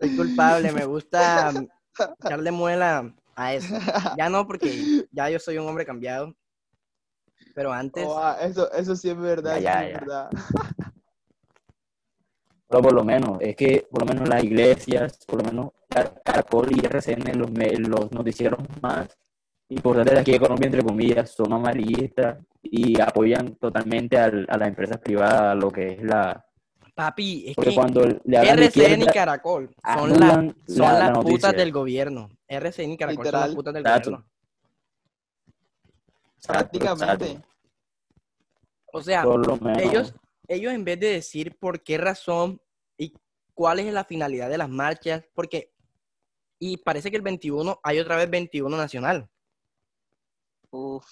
Soy 0.00 0.10
culpable, 0.14 0.72
me 0.72 0.84
gusta 0.84 1.52
echarle 2.24 2.50
muela 2.50 3.12
a 3.34 3.54
eso. 3.54 3.78
Ya 4.16 4.28
no, 4.28 4.46
porque 4.46 4.84
ya 5.10 5.28
yo 5.30 5.38
soy 5.38 5.58
un 5.58 5.66
hombre 5.68 5.84
cambiado. 5.86 6.34
Pero 7.54 7.72
antes, 7.72 8.04
Oh, 8.06 8.16
ah, 8.18 8.38
eso, 8.40 8.70
eso 8.72 8.94
sí 8.94 9.10
es 9.10 9.16
verdad, 9.18 9.58
Ya, 9.58 9.60
ya, 9.60 9.78
sí 9.80 9.84
es 9.86 9.92
ya. 9.92 9.98
verdad. 10.00 10.30
Pero 12.68 12.82
por 12.82 12.92
lo 12.92 13.02
menos, 13.04 13.38
es 13.40 13.56
que 13.56 13.86
por 13.90 14.02
lo 14.02 14.12
menos 14.14 14.28
las 14.28 14.44
iglesias, 14.44 15.18
por 15.26 15.42
lo 15.42 15.50
menos 15.50 15.70
Car- 15.88 16.20
Caracol 16.22 16.68
y 16.76 16.84
RCN, 16.84 17.38
los, 17.38 17.50
los 17.78 18.12
noticieros 18.12 18.60
más 18.82 19.08
importantes 19.70 20.14
de 20.14 20.20
aquí 20.20 20.32
de 20.32 20.40
Colombia, 20.40 20.66
entre 20.66 20.82
comillas, 20.82 21.30
son 21.30 21.52
amarillistas 21.52 22.38
y 22.62 23.00
apoyan 23.00 23.54
totalmente 23.56 24.18
al- 24.18 24.46
a 24.50 24.58
las 24.58 24.68
empresas 24.68 24.98
privadas, 24.98 25.40
a 25.42 25.54
lo 25.54 25.70
que 25.70 25.92
es 25.92 26.02
la... 26.02 26.44
papi, 26.94 27.48
es 27.48 27.54
Porque 27.56 27.70
que 27.70 27.76
cuando 27.76 28.02
le 28.24 28.36
RCN 28.36 29.02
y 29.02 29.06
Caracol 29.06 29.70
son, 29.82 30.10
la- 30.20 30.28
anulan 30.28 30.56
son 30.66 30.78
la- 30.80 30.92
la 30.92 30.98
las 30.98 31.10
noticia. 31.12 31.36
putas 31.36 31.56
del 31.56 31.72
gobierno. 31.72 32.30
RCN 32.46 32.92
y 32.92 32.96
Caracol 32.98 33.24
son 33.26 33.40
las 33.40 33.54
putas 33.54 33.72
del 33.74 33.86
Exacto. 33.86 34.10
gobierno. 34.10 34.28
Exacto, 36.36 36.78
Prácticamente. 36.78 37.24
exacto. 37.26 37.48
O 38.92 39.02
sea, 39.02 39.24
ellos, 39.80 40.14
ellos 40.48 40.72
en 40.72 40.84
vez 40.84 40.98
de 40.98 41.08
decir 41.12 41.56
por 41.58 41.82
qué 41.82 41.98
razón 41.98 42.60
y 42.96 43.12
cuál 43.54 43.78
es 43.80 43.92
la 43.92 44.04
finalidad 44.04 44.48
de 44.48 44.58
las 44.58 44.68
marchas, 44.68 45.24
porque, 45.34 45.72
y 46.58 46.78
parece 46.78 47.10
que 47.10 47.16
el 47.16 47.22
21, 47.22 47.78
hay 47.82 47.98
otra 48.00 48.16
vez 48.16 48.28
21 48.30 48.76
nacional. 48.76 49.28
Uf. 50.70 51.06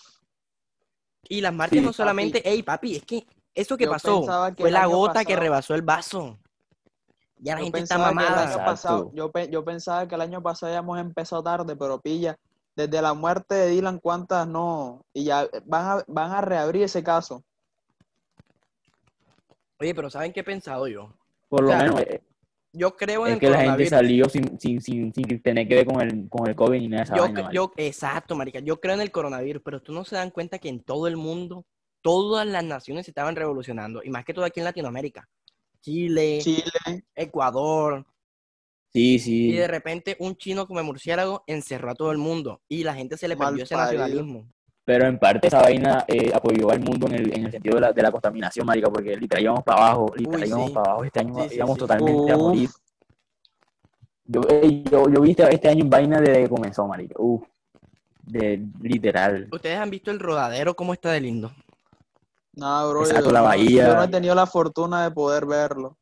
Y 1.29 1.40
las 1.40 1.53
marchas 1.53 1.79
Sí. 1.81 1.85
no 1.85 1.92
solamente, 1.92 2.40
hey 2.44 2.62
papi, 2.62 2.96
es 2.96 3.05
que 3.05 3.27
eso 3.55 3.77
que 3.77 3.85
Yo 3.85 3.90
pasó 3.90 4.25
que 4.55 4.62
fue 4.62 4.70
la 4.70 4.87
gota 4.87 5.25
que 5.25 5.35
rebasó 5.37 5.75
el 5.75 5.83
vaso. 5.83 6.38
Ya 7.38 7.55
la 7.55 7.61
Yo 7.61 7.64
gente 7.64 7.81
está 7.81 7.96
pensaba 7.96 8.05
que 8.05 8.11
el 8.11 8.14
mamada. 8.16 8.42
año 8.42 8.51
Exacto. 8.51 8.70
pasado, 8.70 9.11
yo, 9.14 9.33
pe- 9.33 9.51
yo 9.51 9.64
pensaba 9.64 10.07
que 10.09 10.14
el 10.14 10.20
año 10.20 10.42
pasado 10.42 10.72
habíamos 10.72 10.99
empezado 10.99 11.42
tarde, 11.42 11.77
pero 11.77 12.01
pilla, 12.01 12.38
desde 12.77 13.03
la 13.03 13.12
muerte 13.14 13.55
de 13.55 13.68
Dylan, 13.70 13.99
¿cuántas 13.99 14.46
no? 14.46 15.05
Y 15.12 15.25
ya 15.25 15.49
van 15.64 15.99
a, 15.99 16.05
van 16.07 16.33
a 16.33 16.40
reabrir 16.42 16.83
ese 16.85 17.03
caso. 17.03 17.42
Oye, 19.79 19.95
pero 19.95 20.11
¿saben 20.11 20.33
qué 20.33 20.41
he 20.41 20.45
pensado 20.45 20.89
yo? 20.89 21.15
por 21.49 21.62
lo 21.62 21.69
o 21.69 21.71
sea, 21.71 21.83
menos 21.83 22.01
eh, 22.01 22.23
Yo 22.73 22.97
creo 22.97 23.27
en 23.27 23.35
es 23.35 23.35
el 23.35 23.41
que 23.41 23.51
la 23.51 23.57
gente 23.59 23.89
coronavirus. 23.89 23.91
salió 23.91 24.29
sin, 24.29 24.59
sin, 24.61 24.81
sin, 24.81 25.15
sin 25.15 25.43
tener 25.43 25.69
que 25.69 25.75
ver 25.77 25.87
con 25.87 26.01
el, 26.01 26.29
con 26.29 26.49
el 26.49 26.55
COVID 26.57 26.79
ni 26.81 26.89
nada 26.89 27.03
de 27.03 27.05
esa 27.05 27.17
Yo, 27.17 27.23
vaina, 27.23 27.51
exacto, 27.77 28.35
marica. 28.37 28.61
Yo 28.61 28.81
creo 28.81 28.95
en 28.95 29.01
el 29.01 29.11
coronavirus, 29.11 29.62
pero 29.65 29.81
tú 29.83 29.93
no 29.93 30.05
se 30.05 30.17
dan 30.17 30.31
cuenta 30.31 30.59
que 30.59 30.69
en 30.69 30.81
todo 30.83 31.07
el 31.07 31.17
mundo, 31.17 31.65
todas 32.03 32.47
las 32.47 32.65
naciones 32.65 33.07
se 33.07 33.11
estaban 33.12 33.37
revolucionando, 33.37 34.03
y 34.03 34.11
más 34.11 34.25
que 34.25 34.35
todo 34.35 34.45
aquí 34.45 34.61
en 34.61 34.65
Latinoamérica. 34.65 35.29
Chile, 35.81 36.41
Chile, 36.43 37.05
Ecuador, 37.15 38.05
Sí, 38.93 39.15
y 39.17 39.19
sí. 39.19 39.53
de 39.53 39.69
repente 39.69 40.17
un 40.21 40.37
chino 40.37 40.67
como 40.67 40.83
murciélago 40.83 41.45
encerró 41.47 41.91
a 41.91 41.95
todo 41.95 42.12
el 42.12 42.19
mundo, 42.19 42.62
y 42.69 42.83
la 42.83 42.95
gente 42.95 43.17
se 43.17 43.29
le 43.29 43.37
perdió 43.37 43.65
ese 43.65 43.77
nacionalismo. 43.77 44.51
Pero 44.87 45.07
en 45.09 45.18
parte 45.18 45.49
esa 45.49 45.61
vaina 45.61 46.05
eh, 46.09 46.31
apoyó 46.33 46.70
al 46.70 46.79
mundo 46.81 47.09
en 47.09 47.14
el, 47.16 47.35
en 47.37 47.44
el 47.46 47.51
sentido 47.51 47.75
de 47.75 47.81
la, 47.83 47.92
de 47.92 48.03
la 48.03 48.11
contaminación, 48.12 48.64
marica, 48.64 48.88
porque 48.88 49.16
literal 49.16 49.42
íbamos 49.42 49.64
para 49.64 49.79
abajo, 49.88 50.12
literal 50.16 50.42
Uy, 50.42 50.49
íbamos 50.49 50.68
sí. 50.68 50.75
para 50.75 50.90
abajo 50.90 51.05
este 51.05 51.20
año, 51.20 51.35
Sí, 51.42 51.49
sí, 51.51 51.55
íbamos 51.57 51.75
sí. 51.75 51.79
totalmente 51.81 52.33
a 52.33 52.37
morir. 52.37 52.70
Yo, 54.25 54.40
eh, 54.49 54.83
yo, 54.90 55.09
yo 55.11 55.20
vi 55.20 55.31
este, 55.33 55.55
este 55.55 55.68
año 55.68 55.83
en 55.85 55.90
vaina 55.90 56.20
desde 56.20 56.42
que 56.44 56.49
comenzó, 56.49 56.87
marica. 56.87 57.14
Uf. 57.18 57.42
de 58.22 58.64
literal. 58.81 59.49
¿Ustedes 59.53 59.79
han 59.79 59.90
visto 59.90 60.11
el 60.11 60.18
rodadero 60.20 60.75
cómo 60.75 60.92
está 60.92 61.11
de 61.12 61.20
lindo? 61.20 61.53
Nada, 62.55 62.88
bro. 62.88 63.03
Exacto, 63.03 63.27
yo, 63.27 63.33
la 63.33 63.40
no- 63.40 63.44
bahía. 63.46 63.88
yo 63.88 63.94
no 63.96 64.03
he 64.05 64.09
tenido 64.09 64.35
la 64.35 64.46
fortuna 64.46 65.03
de 65.05 65.11
poder 65.11 65.46
verlo. 65.46 65.96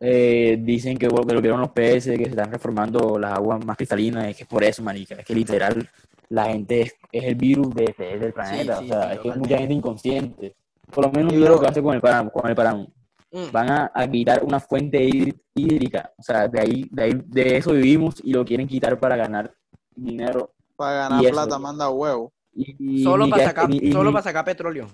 Eh, 0.00 0.58
dicen 0.60 0.96
que, 0.98 1.08
bueno, 1.08 1.26
que 1.26 1.34
lo 1.34 1.40
vieron 1.40 1.60
los 1.60 1.70
peces, 1.70 2.16
que 2.18 2.24
se 2.24 2.30
están 2.30 2.50
reformando 2.52 3.18
las 3.18 3.32
aguas 3.32 3.64
más 3.64 3.76
cristalinas, 3.76 4.26
es 4.28 4.36
que 4.36 4.42
es 4.44 4.48
por 4.48 4.62
eso, 4.64 4.82
marica, 4.82 5.14
es 5.16 5.24
que 5.24 5.34
literal 5.34 5.88
la 6.28 6.46
gente 6.46 6.82
es, 6.82 6.94
es 7.12 7.24
el 7.24 7.34
virus 7.34 7.70
de, 7.74 7.94
de- 7.96 8.18
del 8.18 8.32
planeta, 8.32 8.78
sí, 8.78 8.84
o 8.84 8.88
sea, 8.88 9.08
sí, 9.10 9.14
es 9.14 9.20
que 9.20 9.30
hay 9.30 9.38
mucha 9.38 9.58
gente 9.58 9.74
inconsciente. 9.74 10.56
Por 10.92 11.04
lo 11.06 11.12
menos 11.12 11.32
Y 11.32 11.36
mira 11.36 11.48
bro- 11.50 11.54
lo 11.56 11.60
que 11.60 11.66
hace 11.68 11.82
con 11.82 11.94
el 11.94 12.00
páramo, 12.00 12.30
con 12.30 12.48
el 12.48 12.54
páramo. 12.56 12.86
Mm. 13.32 13.50
Van 13.52 13.70
a, 13.70 13.90
a 13.94 14.08
quitar 14.08 14.44
una 14.44 14.60
fuente 14.60 14.98
hídri- 15.02 15.34
hídrica, 15.54 16.12
o 16.16 16.22
sea, 16.22 16.46
de 16.48 16.60
ahí, 16.60 16.88
de 16.90 17.02
ahí, 17.02 17.12
de 17.26 17.56
eso 17.56 17.72
vivimos 17.72 18.16
y 18.22 18.32
lo 18.32 18.44
quieren 18.44 18.68
quitar 18.68 18.98
para 19.00 19.16
ganar 19.16 19.52
dinero. 19.94 20.52
Para 20.76 21.08
ganar 21.08 21.30
plata 21.30 21.58
manda 21.58 21.90
huevo. 21.90 22.32
Y, 22.52 22.76
y 23.00 23.02
Solo 23.02 23.24
ni 23.24 23.30
para 23.30 23.42
que- 23.42 23.48
sacar, 23.48 23.68
ni- 23.68 23.78
y 23.78 23.92
solo 23.92 24.10
ni- 24.10 24.12
para 24.12 24.22
sacar 24.22 24.44
petróleo. 24.44 24.86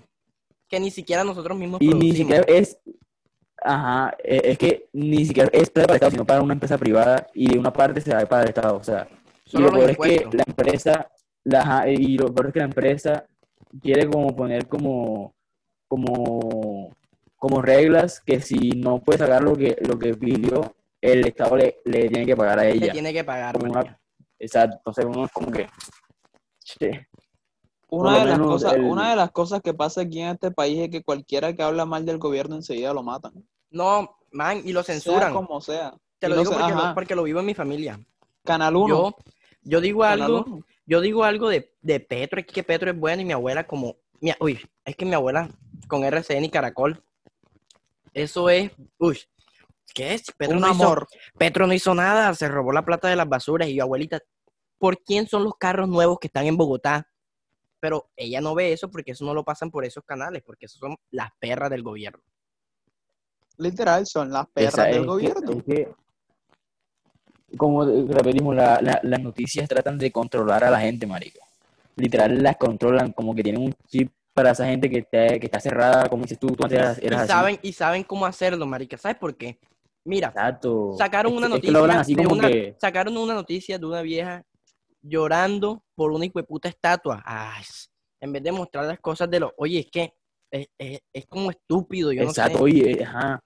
Que 0.67 0.79
ni 0.79 0.89
siquiera 0.89 1.23
nosotros 1.23 1.57
mismos 1.57 1.81
Y 1.81 1.85
ni 1.87 1.91
producimos. 1.91 2.17
siquiera 2.17 2.43
es, 2.47 2.77
ajá, 3.61 4.15
e- 4.23 4.41
es 4.51 4.57
que 4.57 4.87
ni 4.93 5.25
siquiera 5.25 5.49
es 5.53 5.69
para 5.69 5.85
el 5.85 5.93
Estado, 5.95 6.11
sino 6.11 6.25
para 6.25 6.41
una 6.41 6.53
empresa 6.53 6.77
privada 6.77 7.27
y 7.33 7.51
de 7.51 7.59
una 7.59 7.71
parte 7.73 8.01
se 8.01 8.13
va 8.13 8.25
para 8.25 8.43
el 8.43 8.49
Estado. 8.49 8.77
O 8.77 8.83
sea, 8.83 9.07
y 9.51 9.57
lo 9.57 9.71
peor 9.71 9.89
es 9.89 9.97
que 9.97 10.27
la 10.31 10.43
empresa, 10.47 11.11
la, 11.43 11.61
ajá, 11.61 11.89
y 11.89 12.17
lo 12.17 12.33
peor 12.33 12.47
es 12.47 12.53
que 12.53 12.59
la 12.59 12.65
empresa 12.65 13.25
quiere 13.81 14.07
como 14.09 14.35
poner 14.35 14.67
como, 14.67 15.33
como, 15.87 16.89
como 17.37 17.61
reglas 17.61 18.21
que 18.21 18.41
si 18.41 18.71
no 18.71 18.99
puede 19.01 19.19
sacar 19.19 19.41
lo 19.43 19.55
que, 19.55 19.75
lo 19.81 19.97
que 19.97 20.13
pidió, 20.15 20.75
el 21.01 21.25
Estado 21.25 21.55
le, 21.57 21.77
le 21.85 22.09
tiene 22.09 22.25
que 22.25 22.35
pagar 22.35 22.59
a 22.59 22.63
Le 22.63 22.71
ella. 22.73 22.91
tiene 22.91 23.13
que 23.13 23.23
pagar. 23.23 23.57
Como 23.57 23.73
marica. 23.73 23.91
una- 23.91 24.25
exacto, 24.39 24.77
entonces 24.77 25.05
uno 25.05 25.25
es 25.25 25.31
como 25.31 25.51
que... 25.51 25.67
che, 26.63 27.07
Una 27.89 28.19
de, 28.19 28.25
las 28.25 28.39
cosas, 28.39 28.73
el- 28.73 28.83
una 28.83 29.09
de 29.09 29.15
las 29.15 29.31
cosas 29.31 29.61
que 29.61 29.73
pasa 29.73 30.01
aquí 30.01 30.21
en 30.21 30.29
este 30.29 30.51
país 30.51 30.79
es 30.79 30.89
que 30.89 31.03
cualquiera 31.03 31.53
que 31.55 31.63
habla 31.63 31.85
mal 31.85 32.05
del 32.05 32.19
gobierno 32.19 32.55
enseguida 32.55 32.93
lo 32.93 33.03
matan. 33.03 33.33
No, 33.71 34.17
man, 34.31 34.61
y 34.63 34.73
lo 34.73 34.83
Sea 34.83 34.95
censuran. 34.95 35.33
como 35.33 35.59
sea. 35.61 35.93
Te 36.19 36.27
Y 36.27 36.29
lo 36.29 36.37
digo 36.37 36.51
porque, 36.51 36.67
lo, 36.71 36.77
ajá, 36.79 36.93
porque 36.93 37.15
lo 37.15 37.23
vivo 37.23 37.39
en 37.39 37.45
mi 37.47 37.53
familia. 37.55 37.99
Canal 38.43 38.75
1. 38.75 38.87
Yo, 38.87 39.15
yo 39.63 39.81
digo 39.81 40.01
Canal 40.01 40.21
algo, 40.23 40.43
1. 40.45 40.65
Yo 40.91 40.99
digo 40.99 41.23
algo 41.23 41.47
de, 41.47 41.73
de 41.81 42.01
Petro, 42.01 42.41
es 42.41 42.45
que 42.45 42.63
Petro 42.63 42.91
es 42.91 42.99
bueno 42.99 43.21
y 43.21 43.25
mi 43.25 43.31
abuela 43.31 43.65
como, 43.65 43.95
mi- 44.19 44.33
uy, 44.41 44.59
es 44.83 44.93
que 44.97 45.05
mi 45.05 45.13
abuela 45.13 45.47
con 45.87 46.03
RCN 46.03 46.43
y 46.43 46.49
Caracol, 46.49 47.01
eso 48.13 48.49
es, 48.49 48.71
uy, 48.97 49.17
¿qué 49.93 50.15
es? 50.15 50.23
Petro 50.37 50.55
un 50.57 50.61
no, 50.63 50.71
hizo. 50.73 51.07
Petro 51.37 51.65
no 51.65 51.73
hizo 51.73 51.95
nada, 51.95 52.33
se 52.35 52.49
robó 52.49 52.73
la 52.73 52.83
plata 52.83 53.07
de 53.07 53.15
las 53.15 53.29
basuras 53.29 53.69
y 53.69 53.75
yo, 53.75 53.83
abuelita, 53.83 54.19
¿por 54.77 54.97
quién 55.01 55.27
son 55.27 55.45
los 55.45 55.55
carros 55.55 55.87
nuevos 55.87 56.19
que 56.19 56.27
están 56.27 56.45
en 56.45 56.57
Bogotá? 56.57 57.07
Pero 57.79 58.09
ella 58.17 58.41
no 58.41 58.53
ve 58.53 58.73
eso 58.73 58.91
porque 58.91 59.13
eso 59.13 59.23
no 59.23 59.33
lo 59.33 59.45
pasan 59.45 59.71
por 59.71 59.85
esos 59.85 60.03
canales, 60.03 60.43
porque 60.45 60.65
esos 60.65 60.77
son 60.77 60.97
las 61.09 61.29
perras 61.39 61.69
del 61.69 61.83
gobierno. 61.83 62.21
Literal, 63.57 64.05
son 64.05 64.29
las 64.29 64.45
perras 64.49 64.73
Esa- 64.73 64.83
del 64.83 64.95
es 64.95 64.99
que- 65.01 65.07
gobierno. 65.07 65.51
es 65.53 65.63
que, 65.63 65.93
como 67.57 67.83
repetimos, 67.85 68.55
la- 68.55 68.81
la- 68.81 68.99
las 69.03 69.19
noticias 69.21 69.67
tratan 69.67 69.97
de 69.97 70.11
controlar 70.11 70.63
a 70.63 70.69
la 70.71 70.79
gente, 70.79 71.05
marica. 71.05 71.39
Literal, 71.95 72.41
las 72.41 72.55
controlan, 72.57 73.11
como 73.11 73.35
que 73.35 73.43
tienen 73.43 73.61
un 73.61 73.73
chip 73.87 74.11
para 74.33 74.51
esa 74.51 74.65
gente 74.65 74.89
que 74.89 74.99
está, 74.99 75.37
que 75.39 75.45
está 75.45 75.59
cerrada, 75.59 76.07
como 76.09 76.23
dices 76.23 76.39
tú, 76.39 76.47
tú 76.47 76.63
antes 76.63 76.79
eras, 76.79 76.99
Y 77.01 77.07
eras 77.07 77.21
así. 77.21 77.27
saben, 77.31 77.59
y 77.61 77.73
saben 77.73 78.03
cómo 78.03 78.25
hacerlo, 78.25 78.65
marica. 78.65 78.97
¿Sabes 78.97 79.17
por 79.17 79.35
qué? 79.35 79.59
Mira, 80.05 80.29
Exacto. 80.29 80.95
sacaron 80.97 81.33
una 81.33 81.47
que- 81.49 81.55
es 81.55 81.61
que 81.61 81.67
noticia 81.67 81.73
lo 81.73 81.79
hablan 81.79 81.97
así 81.99 82.15
de 82.15 82.23
como 82.23 82.35
una, 82.35 82.47
que, 82.47 82.75
sacaron 82.79 83.17
una 83.17 83.33
noticia 83.33 83.77
de 83.77 83.85
una 83.85 84.01
vieja 84.01 84.43
llorando 85.01 85.83
por 85.95 86.11
una 86.11 86.25
hijueputa 86.25 86.69
estatua. 86.69 87.21
Ay, 87.25 87.63
en 88.21 88.31
vez 88.33 88.43
de 88.43 88.51
mostrar 88.51 88.85
las 88.85 88.99
cosas 88.99 89.29
de 89.29 89.39
lo, 89.41 89.53
oye, 89.57 89.79
es 89.79 89.87
que 89.91 90.13
es, 90.49 90.67
es- 90.77 91.01
es 91.13 91.25
como 91.27 91.51
estúpido, 91.51 92.11
yo 92.11 92.23
exacto, 92.23 92.51
no 92.53 92.57
sé. 92.59 92.63
oye, 92.63 93.03
ajá. 93.03 93.39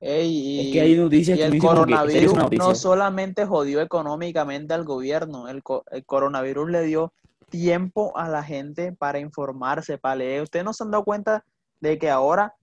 Ey, 0.00 0.30
y, 0.30 0.60
Es 0.68 0.72
que 0.72 0.80
hay 0.80 0.96
noticias 0.96 1.36
y 1.38 1.40
que 1.40 1.46
el 1.48 1.54
uno 1.64 1.84
dice 1.84 1.86
como 1.86 1.86
que, 1.86 1.92
¿en 1.94 2.10
serio 2.10 2.20
es 2.20 2.32
coronavirus 2.32 2.66
no 2.68 2.74
solamente 2.74 3.46
jodió 3.46 3.80
económicamente 3.80 4.74
al 4.74 4.84
gobierno, 4.84 5.48
el, 5.48 5.62
co- 5.62 5.84
el 5.90 6.04
coronavirus 6.04 6.70
le 6.70 6.82
dio 6.82 7.12
tiempo 7.50 8.16
a 8.16 8.28
la 8.28 8.42
gente 8.44 8.92
para 8.92 9.18
informarse, 9.18 9.98
para 9.98 10.16
leer. 10.16 10.42
Ustedes 10.42 10.64
no 10.64 10.72
se 10.72 10.84
han 10.84 10.90
dado 10.90 11.04
cuenta 11.04 11.44
de 11.80 11.98
que 11.98 12.10
ahora, 12.10 12.54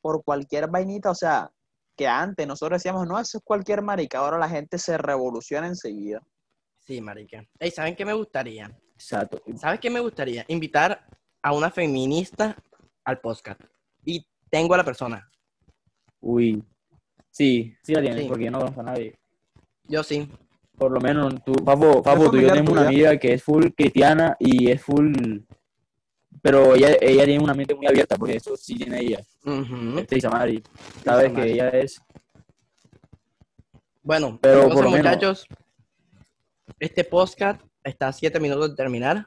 por 0.00 0.22
cualquier 0.22 0.68
vainita, 0.68 1.10
o 1.10 1.14
sea, 1.14 1.50
que 1.96 2.06
antes 2.06 2.46
nosotros 2.46 2.80
decíamos, 2.80 3.06
no, 3.08 3.18
eso 3.18 3.38
es 3.38 3.44
cualquier 3.44 3.82
marica, 3.82 4.18
ahora 4.18 4.38
la 4.38 4.48
gente 4.48 4.78
se 4.78 4.98
revoluciona 4.98 5.66
enseguida. 5.66 6.22
Sí, 6.78 7.00
marica. 7.00 7.42
Ey, 7.58 7.70
¿saben 7.70 7.96
qué 7.96 8.04
me 8.04 8.12
gustaría? 8.12 8.70
Exacto. 8.94 9.42
¿Sabes 9.56 9.80
qué 9.80 9.90
me 9.90 10.00
gustaría? 10.00 10.44
Invitar 10.48 11.04
a 11.42 11.52
una 11.52 11.70
feminista 11.70 12.56
al 13.04 13.18
podcast. 13.20 13.60
Y 14.04 14.24
tengo 14.50 14.74
a 14.74 14.76
la 14.76 14.84
persona. 14.84 15.28
Uy. 16.20 16.62
Sí, 17.36 17.76
sí 17.82 17.92
la 17.92 18.00
tienes, 18.00 18.22
Sí. 18.22 18.28
porque 18.28 18.44
yo 18.46 18.50
no 18.50 18.58
conozco 18.60 18.80
a 18.80 18.84
nadie. 18.84 19.14
Yo 19.84 20.02
sí. 20.02 20.26
Por 20.78 20.90
lo 20.90 21.00
menos, 21.00 21.34
tú, 21.44 21.52
Papo, 21.52 22.02
Papo, 22.02 22.30
tú 22.30 22.38
y 22.38 22.42
yo 22.42 22.48
tenemos 22.48 22.72
una 22.72 22.86
amiga 22.88 23.18
que 23.18 23.34
es 23.34 23.42
full 23.42 23.66
cristiana 23.76 24.36
y 24.38 24.70
es 24.70 24.82
full... 24.82 25.12
Pero 26.40 26.74
ella, 26.74 26.96
ella 27.00 27.24
tiene 27.26 27.42
una 27.44 27.52
mente 27.52 27.74
muy 27.74 27.86
abierta, 27.86 28.16
porque 28.16 28.36
eso 28.36 28.56
sí 28.56 28.76
tiene 28.76 29.00
ella. 29.00 29.20
Ujú. 29.44 29.98
Este 29.98 30.16
Isamari. 30.16 30.62
Sabes 31.04 31.26
Isamari. 31.30 31.34
que 31.34 31.52
ella 31.52 31.68
es... 31.70 32.00
Bueno, 34.02 34.38
Pero 34.40 34.62
entonces, 34.62 34.74
por 34.74 34.84
lo 34.84 34.90
menos- 34.90 35.06
muchachos, 35.06 35.46
este 36.78 37.04
podcast 37.04 37.60
está 37.84 38.08
a 38.08 38.12
siete 38.14 38.40
minutos 38.40 38.70
de 38.70 38.76
terminar. 38.76 39.26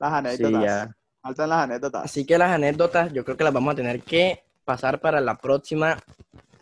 Las 0.00 0.10
Sí, 0.10 0.16
anécdotas. 0.44 0.64
ya. 0.64 0.96
Faltan 1.22 1.48
las 1.50 1.64
anécdotas. 1.64 2.04
Así 2.04 2.24
que 2.26 2.38
las 2.38 2.50
anécdotas 2.50 3.12
yo 3.12 3.24
creo 3.24 3.36
que 3.36 3.44
las 3.44 3.52
vamos 3.52 3.72
a 3.72 3.76
tener 3.76 4.00
que 4.02 4.42
pasar 4.70 5.00
para 5.00 5.20
la 5.20 5.36
próxima 5.36 5.98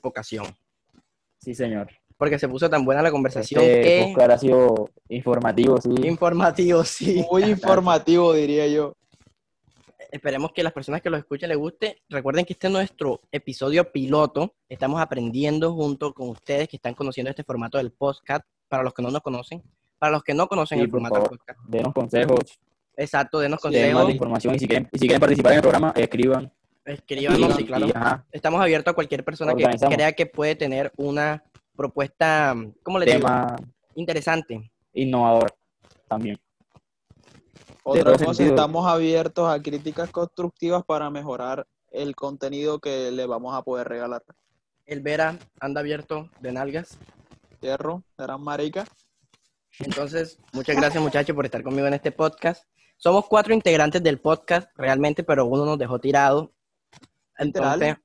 ocasión. 0.00 0.46
Sí, 1.38 1.54
señor. 1.54 1.90
Porque 2.16 2.38
se 2.38 2.48
puso 2.48 2.70
tan 2.70 2.82
buena 2.82 3.02
la 3.02 3.10
conversación 3.10 3.62
Este 3.62 3.82
que... 3.82 4.04
podcast 4.08 4.30
ha 4.30 4.38
sido 4.38 4.90
informativo, 5.10 5.78
sí. 5.78 5.90
Informativo, 6.04 6.84
sí. 6.84 7.22
Muy 7.30 7.44
informativo, 7.44 8.32
diría 8.32 8.66
yo. 8.66 8.94
Esperemos 10.10 10.52
que 10.52 10.62
las 10.62 10.72
personas 10.72 11.02
que 11.02 11.10
lo 11.10 11.18
escuchen 11.18 11.50
les 11.50 11.58
guste. 11.58 12.00
Recuerden 12.08 12.46
que 12.46 12.54
este 12.54 12.68
es 12.68 12.72
nuestro 12.72 13.20
episodio 13.30 13.92
piloto. 13.92 14.54
Estamos 14.70 15.02
aprendiendo 15.02 15.74
junto 15.74 16.14
con 16.14 16.30
ustedes 16.30 16.66
que 16.66 16.76
están 16.76 16.94
conociendo 16.94 17.28
este 17.28 17.44
formato 17.44 17.76
del 17.76 17.92
podcast. 17.92 18.42
Para 18.68 18.82
los 18.82 18.94
que 18.94 19.02
no 19.02 19.10
nos 19.10 19.20
conocen. 19.20 19.62
Para 19.98 20.12
los 20.12 20.22
que 20.22 20.32
no 20.32 20.48
conocen 20.48 20.78
Sí, 20.78 20.84
el 20.84 20.90
por 20.90 21.02
formato 21.02 21.20
del 21.20 21.28
podcast. 21.28 21.60
Denos 21.68 21.92
consejos, 21.92 22.58
Exacto, 22.96 23.38
denos 23.38 23.60
consejos. 23.60 24.10
información 24.10 24.54
y 24.54 24.58
si 24.58 24.66
quieren, 24.66 24.88
y 24.90 24.98
si 24.98 25.06
quieren 25.06 25.20
participar 25.20 25.52
en 25.52 25.56
el 25.56 25.62
programa, 25.62 25.92
escriban. 25.94 26.50
Escríbanos, 26.88 27.56
sí, 27.56 27.62
Y- 27.62 27.66
claro. 27.66 28.24
Estamos 28.32 28.60
abiertos 28.60 28.92
a 28.92 28.94
cualquier 28.94 29.22
persona 29.22 29.54
que 29.54 29.64
crea 29.64 30.12
que 30.12 30.26
puede 30.26 30.56
tener 30.56 30.90
una 30.96 31.44
propuesta, 31.76 32.54
¿cómo 32.82 32.98
le 32.98 33.14
digo? 33.14 33.28
Interesante. 33.94 34.70
innovador 34.94 35.54
también. 36.08 36.38
Otra 37.82 38.12
cosa, 38.12 38.24
sentido. 38.26 38.50
estamos 38.50 38.86
abiertos 38.86 39.48
a 39.48 39.62
críticas 39.62 40.10
constructivas 40.10 40.84
para 40.84 41.08
mejorar 41.10 41.66
el 41.90 42.16
contenido 42.16 42.80
que 42.80 43.10
le 43.10 43.26
vamos 43.26 43.54
a 43.54 43.62
poder 43.62 43.88
regalar. 43.88 44.22
El 44.86 45.00
Vera 45.00 45.38
anda 45.60 45.80
abierto 45.80 46.30
de 46.40 46.52
nalgas. 46.52 46.98
Hierro, 47.60 48.02
eran 48.18 48.42
marica. 48.42 48.84
Entonces, 49.80 50.38
muchas 50.52 50.76
gracias 50.76 51.02
muchachos 51.02 51.36
por 51.36 51.44
estar 51.44 51.62
conmigo 51.62 51.86
en 51.86 51.94
este 51.94 52.12
podcast. 52.12 52.64
Somos 52.96 53.26
cuatro 53.26 53.54
integrantes 53.54 54.02
del 54.02 54.18
podcast 54.18 54.70
realmente, 54.76 55.22
pero 55.22 55.46
uno 55.46 55.64
nos 55.64 55.78
dejó 55.78 55.98
tirado. 55.98 56.52
Entonces, 57.38 57.72
Literal. 57.72 58.02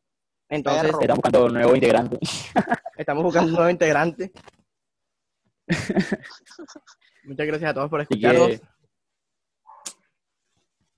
entonces 0.49 0.83
Perro. 0.83 1.01
Estamos 1.01 1.15
buscando 1.17 1.45
un 1.45 1.53
nuevo 1.53 1.75
integrante. 1.75 2.19
estamos 2.97 3.23
buscando 3.23 3.49
un 3.49 3.55
nuevo 3.55 3.69
integrante. 3.69 4.31
Muchas 7.23 7.47
gracias 7.47 7.71
a 7.71 7.73
todos 7.73 7.89
por 7.89 8.01
escucharnos 8.01 8.47
que, 8.49 8.61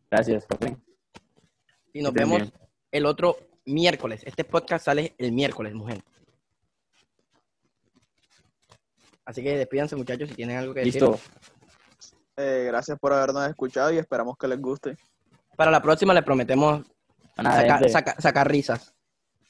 gracias, 0.09 0.45
José. 0.49 0.77
y 1.93 2.01
nos 2.01 2.09
estén 2.09 2.29
vemos 2.29 2.41
bien. 2.41 2.53
el 2.91 3.05
otro 3.05 3.37
miércoles. 3.65 4.21
Este 4.25 4.43
podcast 4.43 4.85
sale 4.85 5.15
el 5.17 5.31
miércoles, 5.31 5.73
mujer. 5.73 6.03
Así 9.25 9.41
que 9.41 9.57
despídanse 9.57 9.95
muchachos 9.95 10.29
si 10.29 10.35
tienen 10.35 10.57
algo 10.57 10.73
que 10.73 10.81
decir. 10.81 11.01
Listo. 11.01 11.19
Eh, 12.37 12.65
gracias 12.67 12.99
por 12.99 13.13
habernos 13.13 13.47
escuchado 13.47 13.93
y 13.93 13.97
esperamos 13.97 14.35
que 14.37 14.47
les 14.47 14.59
guste. 14.59 14.97
Para 15.55 15.71
la 15.71 15.81
próxima 15.81 16.13
le 16.13 16.21
prometemos 16.21 16.83
Nada, 17.43 17.61
saca- 17.61 17.77
gente, 17.77 17.89
saca- 17.89 18.21
sacar 18.21 18.49
risas. 18.49 18.93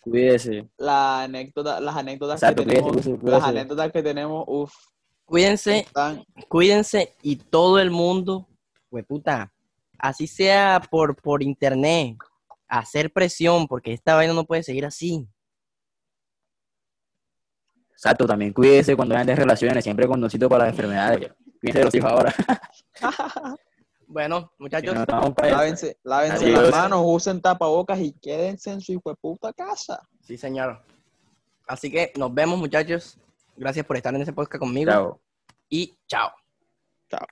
cuídese. 0.01 0.69
La 0.77 1.23
anécdota, 1.23 1.79
las 1.79 1.95
anécdotas 1.95 2.41
Exacto, 2.41 2.63
que 2.63 2.69
tenemos, 2.69 2.91
cuídese, 2.91 3.09
cuídese, 3.11 3.31
las 3.31 3.43
anécdotas 3.43 3.91
que 3.91 4.03
tenemos, 4.03 4.43
uff, 4.47 4.73
Cuídense, 5.25 5.79
están 5.79 6.23
cuídense 6.47 7.15
y 7.23 7.35
todo 7.37 7.79
el 7.79 7.89
mundo, 7.89 8.47
puta, 9.07 9.51
así 9.97 10.27
sea 10.27 10.79
por, 10.91 11.15
por 11.15 11.41
internet, 11.41 12.17
hacer 12.67 13.11
presión, 13.11 13.67
porque 13.67 13.93
esta 13.93 14.13
vaina 14.15 14.33
no 14.33 14.45
puede 14.45 14.61
seguir 14.61 14.85
así. 14.85 15.27
Exacto, 17.91 18.27
también 18.27 18.53
cuídese 18.53 18.95
cuando 18.95 19.15
vayan 19.15 19.27
de 19.27 19.35
relaciones, 19.35 19.83
siempre 19.83 20.07
condoncito 20.07 20.47
para 20.47 20.65
las 20.65 20.73
enfermedades. 20.73 21.31
Cuídense 21.59 21.79
de 21.79 21.85
los 21.85 21.95
hijos 21.95 22.11
ahora. 22.11 22.33
Bueno, 24.15 24.49
muchachos. 24.59 24.95
Lávense, 25.37 25.97
lávense 26.03 26.49
las 26.49 26.71
manos, 26.71 27.01
usen 27.03 27.41
tapabocas 27.41 27.99
y 27.99 28.13
quédense 28.13 28.71
en 28.71 28.79
su 28.79 28.93
hijo 28.93 29.09
de 29.09 29.15
puta 29.17 29.51
casa. 29.51 30.01
sí, 30.21 30.37
señor. 30.37 30.81
Así 31.67 31.91
que 31.91 32.13
nos 32.15 32.33
vemos, 32.33 32.57
muchachos. 32.57 33.19
Gracias 33.57 33.85
por 33.85 33.97
estar 33.97 34.15
en 34.15 34.21
ese 34.21 34.31
podcast 34.31 34.61
conmigo. 34.61 34.89
Chao. 34.89 35.21
Y 35.67 35.97
chao. 36.07 36.31
Chao. 37.09 37.27